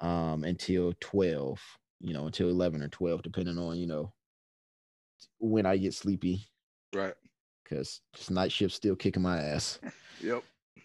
[0.00, 1.60] um until twelve,
[2.00, 4.12] you know, until eleven or twelve, depending on, you know,
[5.38, 6.46] when I get sleepy
[6.94, 7.14] right.
[7.64, 9.78] because night shift still kicking my ass.
[10.22, 10.42] Yep.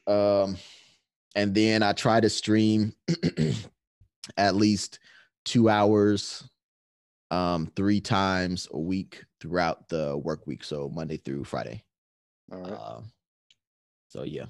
[0.07, 0.55] Um,
[1.35, 2.93] and then I try to stream
[4.37, 4.99] at least
[5.43, 6.47] two hours,
[7.31, 10.63] um, three times a week throughout the work week.
[10.63, 11.83] So Monday through Friday.
[12.51, 12.71] All right.
[12.71, 13.11] Um,
[14.07, 14.45] so yeah,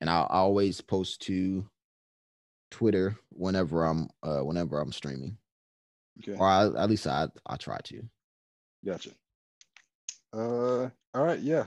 [0.00, 1.68] and I, I always post to
[2.70, 5.36] Twitter whenever I'm uh whenever I'm streaming,
[6.22, 6.38] Okay.
[6.38, 8.02] or I, at least I I try to.
[8.86, 9.10] Gotcha.
[10.32, 11.40] Uh, all right.
[11.40, 11.64] Yeah,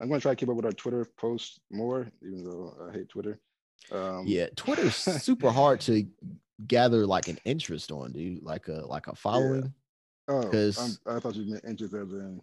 [0.00, 3.08] I'm gonna try to keep up with our Twitter posts more, even though I hate
[3.08, 3.38] Twitter.
[3.90, 6.06] Um, Yeah, Twitter's super hard to
[6.66, 8.42] gather like an interest on, dude.
[8.42, 9.72] Like a like a following.
[10.28, 12.40] Oh, 'cause- I'm- I thought you meant interest as in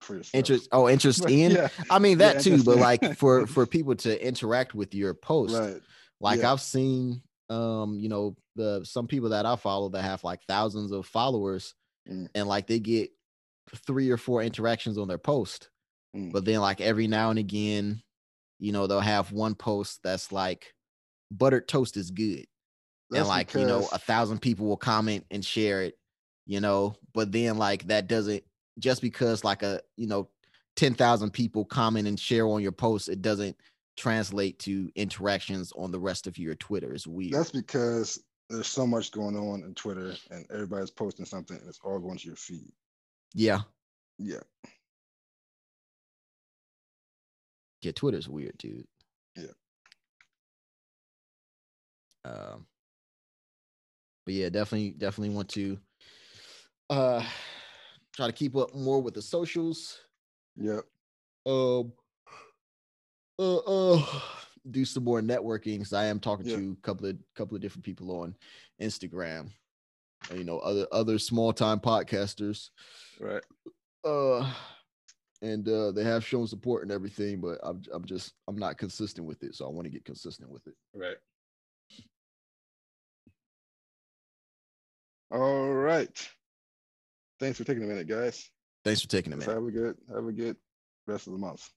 [0.00, 0.20] for.
[0.32, 1.68] Interest oh interest But in Yeah.
[1.90, 5.54] I mean Yeah, that too, but like for for people to interact with your post.
[5.56, 5.80] Right.
[6.20, 6.52] Like yeah.
[6.52, 10.92] I've seen um, you know, the some people that I follow that have like thousands
[10.92, 11.74] of followers
[12.08, 12.28] Mm.
[12.36, 13.10] and like they get
[13.74, 15.70] three or four interactions on their post.
[16.14, 16.32] Mm.
[16.32, 18.02] But then like every now and again,
[18.58, 20.72] you know, they'll have one post that's like
[21.30, 22.46] buttered toast is good.
[23.10, 25.96] That's and like, you know, a thousand people will comment and share it,
[26.46, 28.42] you know, but then like that doesn't
[28.78, 30.28] just because like a, you know,
[30.76, 33.56] 10,000 people comment and share on your post, it doesn't
[33.96, 36.92] translate to interactions on the rest of your Twitter.
[36.92, 37.32] It's weird.
[37.32, 41.80] That's because there's so much going on in Twitter, and everybody's posting something, and it's
[41.82, 42.72] all going to your feed.
[43.36, 43.60] Yeah.
[44.18, 44.40] Yeah.
[47.82, 48.86] Yeah, Twitter's weird, dude.
[49.36, 49.52] Yeah.
[52.24, 52.66] Um,
[54.24, 55.78] but yeah, definitely, definitely want to
[56.90, 57.24] uh
[58.14, 59.98] try to keep up more with the socials.
[60.56, 60.84] Yep.
[61.44, 61.92] Um,
[63.38, 64.04] uh, uh,
[64.70, 65.78] do some more networking.
[65.78, 66.56] Cause I am talking Yeah.
[66.56, 68.34] to a couple of couple of different people on
[68.80, 69.50] Instagram.
[70.30, 72.70] and, You know, other other small time podcasters.
[73.20, 73.42] Right.
[74.04, 74.52] uh
[75.42, 79.26] and uh they have shown support and everything but i'm i'm just i'm not consistent
[79.26, 81.16] with it so i want to get consistent with it Right.
[85.30, 86.28] All right.
[87.40, 88.48] Thanks for taking a minute, guys.
[88.84, 90.56] thanks for taking a minute Have a good, have a good
[91.06, 91.68] rest of the month.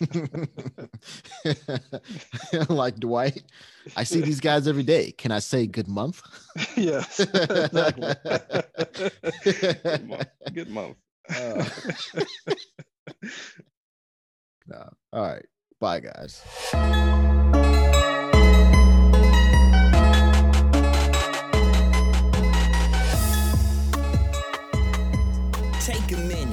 [2.68, 3.42] like Dwight,
[3.96, 5.12] I see these guys every day.
[5.12, 6.20] Can I say good month?
[6.76, 7.24] yes.
[9.44, 10.28] good month.
[10.52, 10.96] Good month.
[11.34, 11.64] Uh,
[14.66, 14.90] nah.
[15.12, 15.46] All right.
[15.80, 16.42] Bye, guys.
[25.86, 26.45] take a minute.